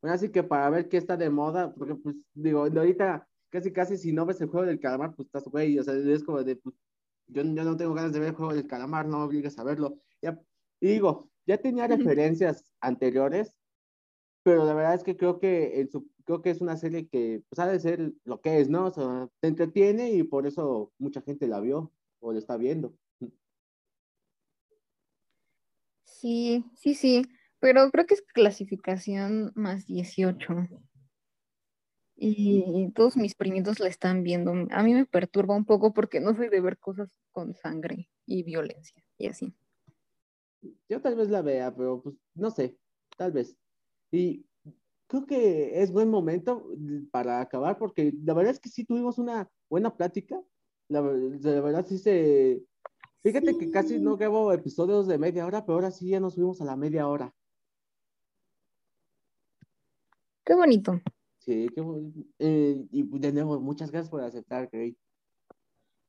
bueno, 0.00 0.14
así 0.14 0.30
que 0.30 0.42
para 0.42 0.68
ver 0.70 0.88
qué 0.88 0.96
está 0.96 1.16
de 1.16 1.30
moda, 1.30 1.74
porque 1.74 1.94
pues 1.94 2.16
digo, 2.34 2.64
ahorita 2.64 3.26
casi 3.50 3.72
casi 3.72 3.96
si 3.96 4.12
no 4.12 4.26
ves 4.26 4.40
el 4.40 4.48
juego 4.48 4.66
del 4.66 4.80
calamar, 4.80 5.14
pues 5.14 5.26
estás 5.26 5.44
güey, 5.44 5.78
o 5.78 5.82
sea, 5.82 5.94
es 5.94 6.24
como 6.24 6.42
de, 6.42 6.56
pues, 6.56 6.74
yo, 7.28 7.44
no 7.44 7.76
tengo 7.76 7.94
ganas 7.94 8.12
de 8.12 8.20
ver 8.20 8.30
el 8.30 8.34
juego 8.34 8.52
del 8.52 8.66
calamar, 8.66 9.06
no 9.06 9.18
me 9.18 9.24
obligues 9.24 9.58
a 9.58 9.64
verlo. 9.64 9.98
Ya, 10.20 10.38
y 10.80 10.88
digo, 10.88 11.30
ya 11.46 11.58
tenía 11.58 11.86
referencias 11.86 12.72
anteriores, 12.80 13.54
pero 14.44 14.64
la 14.64 14.74
verdad 14.74 14.94
es 14.94 15.02
que 15.02 15.16
creo 15.16 15.40
que, 15.40 15.80
en 15.80 15.90
su, 15.90 16.07
creo 16.24 16.42
que 16.42 16.50
es 16.50 16.61
una 16.61 16.76
serie 16.76 17.09
que 17.09 17.42
pues, 17.48 17.59
ha 17.59 17.66
de 17.66 17.80
ser 17.80 18.12
lo 18.24 18.40
que 18.42 18.61
es, 18.61 18.68
¿no? 18.68 18.87
O 18.87 18.90
sea, 18.92 19.28
te 19.40 19.48
entretiene 19.48 20.12
y 20.12 20.22
por 20.22 20.46
eso 20.46 20.92
mucha 20.98 21.22
gente 21.22 21.48
la 21.48 21.61
vio 21.61 21.90
o 22.20 22.33
la 22.33 22.38
está 22.38 22.59
viendo. 22.59 22.94
Sí, 26.04 26.64
sí, 26.76 26.94
sí, 26.94 27.22
pero 27.59 27.90
creo 27.90 28.04
que 28.07 28.14
es 28.14 28.22
clasificación 28.22 29.50
más 29.54 29.87
18. 29.87 30.54
Y 32.16 32.92
todos 32.94 33.16
mis 33.16 33.35
primitos 33.35 33.80
la 33.80 33.88
están 33.88 34.22
viendo. 34.22 34.52
A 34.70 34.83
mí 34.83 34.94
me 34.94 35.07
perturba 35.07 35.57
un 35.57 35.64
poco 35.64 35.94
porque 35.94 36.20
no 36.20 36.35
soy 36.37 36.48
de 36.48 36.61
ver 36.61 36.78
cosas 36.78 37.16
con 37.33 37.54
sangre 37.54 38.11
y 38.26 38.42
violencia 38.42 39.02
y 39.18 39.26
así. 39.26 39.54
Yo 40.88 41.00
tal 41.00 41.16
vez 41.16 41.28
la 41.30 41.42
vea, 41.42 41.74
pero 41.74 42.02
pues 42.02 42.14
no 42.35 42.50
sé, 42.50 42.78
tal 43.16 43.33
vez. 43.33 43.57
Y 44.10 44.44
creo 45.06 45.26
que 45.26 45.82
es 45.82 45.92
buen 45.92 46.08
momento 46.08 46.66
para 47.10 47.40
acabar 47.40 47.78
porque 47.78 48.12
la 48.24 48.34
verdad 48.34 48.52
es 48.52 48.60
que 48.60 48.68
sí 48.68 48.84
tuvimos 48.84 49.18
una 49.18 49.48
buena 49.68 49.94
plática. 49.94 50.40
La, 50.88 51.00
verdad 51.00 51.86
sí 51.86 51.98
se... 51.98 52.62
Fíjate 53.22 53.56
que 53.56 53.70
casi 53.70 53.98
no 53.98 54.16
grabo 54.16 54.52
episodios 54.52 55.06
de 55.06 55.16
media 55.18 55.46
hora, 55.46 55.64
pero 55.64 55.74
ahora 55.74 55.90
sí 55.90 56.08
ya 56.08 56.20
nos 56.20 56.34
subimos 56.34 56.60
a 56.60 56.66
la 56.66 56.76
media 56.76 57.08
hora. 57.08 57.34
Qué 60.44 60.54
bonito. 60.54 61.00
Sí, 61.38 61.68
qué 61.74 61.80
bonito. 61.80 62.20
Eh, 62.38 62.86
y 62.90 63.18
de 63.18 63.32
nuevo, 63.32 63.58
muchas 63.60 63.90
gracias 63.90 64.10
por 64.10 64.20
aceptar, 64.20 64.68
Grey. 64.70 64.96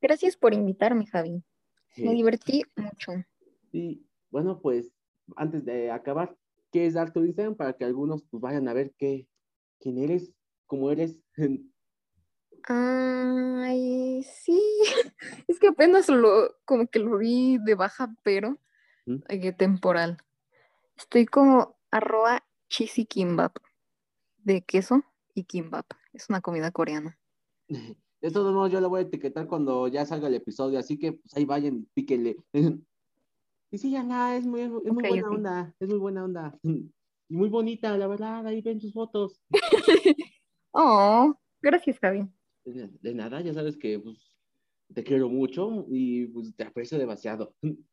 Gracias 0.01 0.35
por 0.35 0.53
invitarme, 0.53 1.07
Javi. 1.07 1.41
Me 1.97 2.13
divertí 2.13 2.63
mucho. 2.75 3.13
Sí, 3.71 4.05
bueno, 4.29 4.59
pues 4.59 4.91
antes 5.37 5.63
de 5.63 5.91
acabar, 5.91 6.35
¿qué 6.75 6.85
es 6.85 6.93
dar 6.93 7.13
tu 7.13 7.23
Instagram 7.23 7.55
para 7.55 7.71
que 7.71 7.85
algunos 7.85 8.25
pues, 8.29 8.41
vayan 8.41 8.67
a 8.67 8.73
ver 8.73 8.93
qué, 8.97 9.29
quién 9.79 9.97
eres, 9.97 10.33
cómo 10.65 10.91
eres? 10.91 11.17
Ay, 12.67 14.23
sí, 14.23 14.61
es 15.47 15.57
que 15.57 15.69
apenas 15.69 16.09
lo, 16.09 16.53
como 16.65 16.87
que 16.87 16.99
lo 16.99 17.17
vi 17.17 17.59
de 17.59 17.75
baja, 17.75 18.13
pero 18.23 18.59
¿Mm? 19.05 19.19
temporal. 19.57 20.17
Estoy 20.97 21.25
como 21.27 21.77
arroba 21.91 22.43
cheesy 22.67 23.05
kimbap, 23.05 23.55
de 24.39 24.61
queso 24.61 25.01
y 25.33 25.45
kimbap. 25.45 25.85
Es 26.11 26.27
una 26.27 26.41
comida 26.41 26.71
coreana. 26.71 27.17
De 28.21 28.31
todos 28.31 28.53
modos, 28.53 28.71
yo 28.71 28.81
lo 28.81 28.89
voy 28.89 28.99
a 28.99 29.03
etiquetar 29.03 29.45
cuando 29.47 29.87
ya 29.87 30.05
salga 30.05 30.27
el 30.27 30.33
episodio, 30.33 30.79
así 30.79 30.97
que 30.97 31.13
pues 31.13 31.33
ahí 31.35 31.45
vayan, 31.45 31.87
píquenle. 31.93 32.37
Y 33.75 33.77
sí, 33.77 33.91
ya 33.91 34.37
es 34.37 34.45
muy, 34.45 34.61
es 34.61 34.69
muy 34.69 35.09
buena 35.09 35.29
onda, 35.29 35.75
es 35.81 35.89
muy 35.89 35.97
buena 35.97 36.23
onda. 36.23 36.57
Y 36.63 37.35
muy 37.35 37.49
bonita, 37.49 37.97
la 37.97 38.07
verdad, 38.07 38.47
ahí 38.47 38.61
ven 38.61 38.79
sus 38.79 38.93
fotos. 38.93 39.41
oh, 40.71 41.37
gracias, 41.61 41.99
Javi. 41.99 42.25
De, 42.63 43.13
nada, 43.13 43.41
ya 43.41 43.53
sabes 43.53 43.75
que 43.75 43.99
pues, 43.99 44.33
te 44.93 45.03
quiero 45.03 45.27
mucho 45.27 45.85
y 45.89 46.27
pues, 46.27 46.55
te 46.55 46.63
aprecio 46.63 46.97
demasiado. 46.97 47.53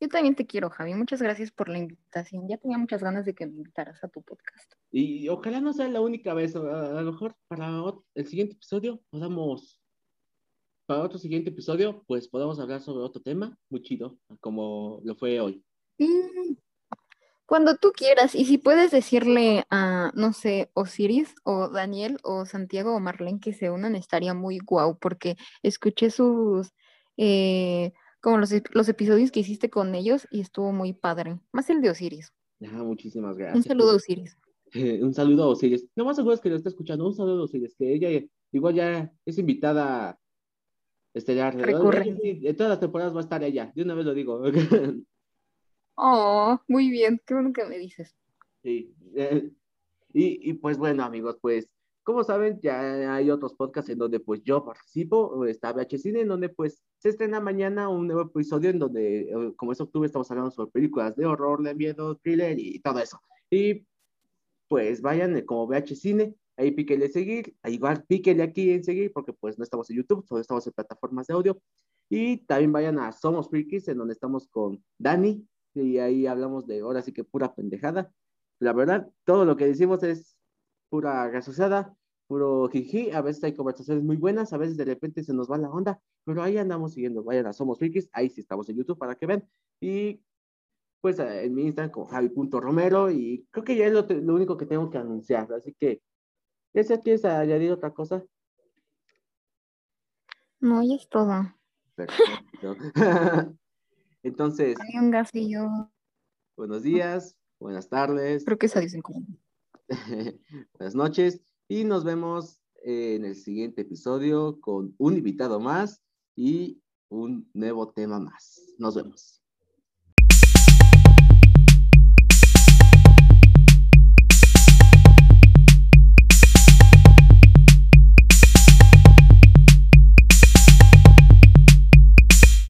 Yo 0.00 0.08
también 0.08 0.34
te 0.34 0.46
quiero, 0.46 0.70
Javi. 0.70 0.94
Muchas 0.94 1.20
gracias 1.20 1.50
por 1.50 1.68
la 1.68 1.76
invitación. 1.76 2.48
Ya 2.48 2.56
tenía 2.56 2.78
muchas 2.78 3.02
ganas 3.02 3.26
de 3.26 3.34
que 3.34 3.44
me 3.44 3.56
invitaras 3.56 4.02
a 4.02 4.08
tu 4.08 4.22
podcast. 4.22 4.72
Y 4.90 5.28
ojalá 5.28 5.60
no 5.60 5.74
sea 5.74 5.88
la 5.88 6.00
única 6.00 6.32
vez. 6.32 6.56
A, 6.56 7.02
lo 7.02 7.12
mejor 7.12 7.36
para 7.48 7.68
el 8.14 8.26
siguiente 8.26 8.54
episodio 8.54 8.98
podamos 9.10 9.78
para 10.86 11.02
otro 11.02 11.18
siguiente 11.18 11.50
episodio, 11.50 12.02
pues 12.06 12.28
podemos 12.28 12.58
hablar 12.60 12.80
sobre 12.80 13.04
otro 13.04 13.20
tema 13.20 13.58
muy 13.68 13.82
chido, 13.82 14.16
como 14.40 15.00
lo 15.04 15.16
fue 15.16 15.40
hoy. 15.40 15.64
Cuando 17.46 17.76
tú 17.76 17.92
quieras, 17.92 18.34
y 18.34 18.44
si 18.44 18.58
puedes 18.58 18.90
decirle 18.90 19.66
a, 19.70 20.12
no 20.14 20.32
sé, 20.32 20.70
Osiris 20.74 21.34
o 21.44 21.68
Daniel 21.68 22.18
o 22.24 22.44
Santiago 22.44 22.94
o 22.94 23.00
Marlene 23.00 23.40
que 23.40 23.52
se 23.52 23.70
unan, 23.70 23.94
estaría 23.94 24.34
muy 24.34 24.58
guau, 24.58 24.98
porque 24.98 25.36
escuché 25.62 26.10
sus, 26.10 26.72
eh, 27.16 27.92
como 28.20 28.38
los, 28.38 28.52
los, 28.72 28.88
episodios 28.88 29.30
que 29.30 29.40
hiciste 29.40 29.70
con 29.70 29.94
ellos 29.94 30.26
y 30.30 30.40
estuvo 30.40 30.72
muy 30.72 30.92
padre. 30.92 31.38
Más 31.52 31.70
el 31.70 31.82
de 31.82 31.90
Osiris. 31.90 32.32
Ah, 32.62 32.82
muchísimas 32.82 33.36
gracias. 33.36 33.56
Un 33.64 33.68
saludo 33.68 33.90
a 33.90 33.94
Osiris. 33.94 34.36
un 34.74 35.14
saludo 35.14 35.44
a 35.44 35.48
Osiris. 35.48 35.86
No 35.94 36.04
más 36.04 36.16
seguro 36.16 36.34
es 36.34 36.40
que 36.40 36.50
lo 36.50 36.56
está 36.56 36.68
escuchando. 36.68 37.06
Un 37.06 37.14
saludo 37.14 37.42
a 37.42 37.44
Osiris, 37.44 37.76
que 37.76 37.94
ella 37.94 38.08
igual 38.50 38.74
ya 38.74 39.12
es 39.24 39.38
invitada 39.38 40.18
estelar. 41.16 41.56
De 41.56 42.54
todas 42.54 42.70
las 42.70 42.80
temporadas 42.80 43.14
va 43.14 43.18
a 43.18 43.22
estar 43.22 43.42
ella, 43.42 43.72
de 43.74 43.82
una 43.82 43.94
vez 43.94 44.06
lo 44.06 44.14
digo. 44.14 44.42
Oh, 45.98 46.60
muy 46.68 46.90
bien, 46.90 47.22
qué 47.26 47.32
bueno 47.32 47.54
que 47.54 47.64
me 47.64 47.78
dices. 47.78 48.14
Sí. 48.62 48.94
Eh, 49.14 49.50
y, 50.12 50.50
y, 50.50 50.52
pues 50.52 50.76
bueno, 50.76 51.02
amigos, 51.02 51.38
pues 51.40 51.70
como 52.06 52.22
saben, 52.22 52.60
ya 52.60 53.16
hay 53.16 53.30
otros 53.32 53.54
podcasts 53.54 53.90
en 53.90 53.98
donde 53.98 54.20
pues 54.20 54.40
yo 54.44 54.64
participo, 54.64 55.44
está 55.44 55.72
VH 55.72 55.98
Cine, 55.98 56.20
en 56.20 56.28
donde 56.28 56.48
pues 56.48 56.80
se 56.98 57.08
estrena 57.08 57.40
mañana 57.40 57.88
un 57.88 58.06
nuevo 58.06 58.22
episodio 58.30 58.70
en 58.70 58.78
donde, 58.78 59.22
eh, 59.22 59.52
como 59.56 59.72
es 59.72 59.80
octubre, 59.80 60.06
estamos 60.06 60.30
hablando 60.30 60.52
sobre 60.52 60.70
películas 60.70 61.16
de 61.16 61.26
horror, 61.26 61.64
de 61.64 61.74
miedo, 61.74 62.14
thriller 62.18 62.56
y 62.60 62.78
todo 62.78 63.00
eso. 63.00 63.20
Y 63.50 63.84
pues 64.68 65.02
vayan 65.02 65.36
eh, 65.36 65.44
como 65.44 65.66
VH 65.66 65.96
Cine, 65.96 66.36
ahí 66.56 66.70
píquele 66.72 67.08
seguir, 67.08 67.56
igual 67.64 68.04
píquele 68.06 68.42
aquí 68.42 68.70
en 68.70 68.84
seguir, 68.84 69.12
porque 69.12 69.32
pues 69.32 69.58
no 69.58 69.64
estamos 69.64 69.90
en 69.90 69.96
YouTube, 69.96 70.26
solo 70.26 70.40
estamos 70.40 70.66
en 70.66 70.72
plataformas 70.72 71.26
de 71.26 71.34
audio. 71.34 71.60
Y 72.08 72.38
también 72.46 72.72
vayan 72.72 72.98
a 72.98 73.12
Somos 73.12 73.48
Freakies, 73.48 73.88
en 73.88 73.98
donde 73.98 74.14
estamos 74.14 74.48
con 74.48 74.82
Dani, 74.98 75.46
y 75.74 75.98
ahí 75.98 76.26
hablamos 76.26 76.66
de 76.66 76.80
ahora 76.80 77.02
sí 77.02 77.12
que 77.12 77.24
pura 77.24 77.54
pendejada. 77.54 78.12
La 78.58 78.72
verdad, 78.72 79.08
todo 79.24 79.44
lo 79.44 79.56
que 79.56 79.66
decimos 79.66 80.02
es 80.02 80.36
pura 80.88 81.28
gaseosada. 81.28 81.94
puro 82.26 82.68
jiji, 82.68 83.10
a 83.12 83.20
veces 83.22 83.44
hay 83.44 83.54
conversaciones 83.54 84.02
muy 84.04 84.16
buenas, 84.16 84.52
a 84.52 84.58
veces 84.58 84.76
de 84.76 84.84
repente 84.84 85.22
se 85.22 85.32
nos 85.34 85.50
va 85.50 85.58
la 85.58 85.70
onda, 85.70 86.00
pero 86.24 86.42
ahí 86.42 86.58
andamos 86.58 86.92
siguiendo, 86.94 87.22
vayan 87.22 87.46
a 87.46 87.52
Somos 87.52 87.78
Frikis, 87.78 88.08
ahí 88.12 88.28
sí 88.30 88.40
estamos 88.40 88.68
en 88.68 88.76
YouTube 88.76 88.98
para 88.98 89.14
que 89.14 89.26
vean, 89.26 89.48
y 89.80 90.20
pues 91.00 91.18
en 91.20 91.54
mi 91.54 91.62
Instagram 91.66 91.92
con 91.92 92.06
javi.romero, 92.06 93.10
y 93.12 93.46
creo 93.50 93.64
que 93.64 93.76
ya 93.76 93.86
es 93.86 93.92
lo, 93.92 94.02
lo, 94.02 94.34
único 94.34 94.56
que 94.56 94.66
tengo 94.66 94.90
que 94.90 94.98
anunciar, 94.98 95.52
así 95.52 95.72
que, 95.78 96.02
¿ese 96.80 97.00
quieres 97.00 97.24
añadir 97.24 97.72
otra 97.72 97.92
cosa? 97.92 98.22
No, 100.60 100.82
ya 100.82 100.96
es 100.96 101.08
todo. 101.08 101.54
Perfecto. 101.94 102.76
Entonces. 104.22 104.76
Hay 104.80 104.98
un 104.98 105.10
gasillo. 105.10 105.90
Buenos 106.56 106.82
días, 106.82 107.36
buenas 107.58 107.88
tardes. 107.88 108.44
Creo 108.44 108.58
que 108.58 108.68
se 108.68 108.80
dicen 108.80 109.00
como. 109.00 109.26
buenas 110.78 110.94
noches 110.94 111.40
y 111.68 111.84
nos 111.84 112.04
vemos 112.04 112.60
en 112.82 113.24
el 113.24 113.36
siguiente 113.36 113.82
episodio 113.82 114.60
con 114.60 114.94
un 114.98 115.16
invitado 115.16 115.60
más 115.60 116.02
y 116.34 116.82
un 117.08 117.48
nuevo 117.54 117.90
tema 117.90 118.20
más. 118.20 118.74
Nos 118.78 118.96
vemos. 118.96 119.45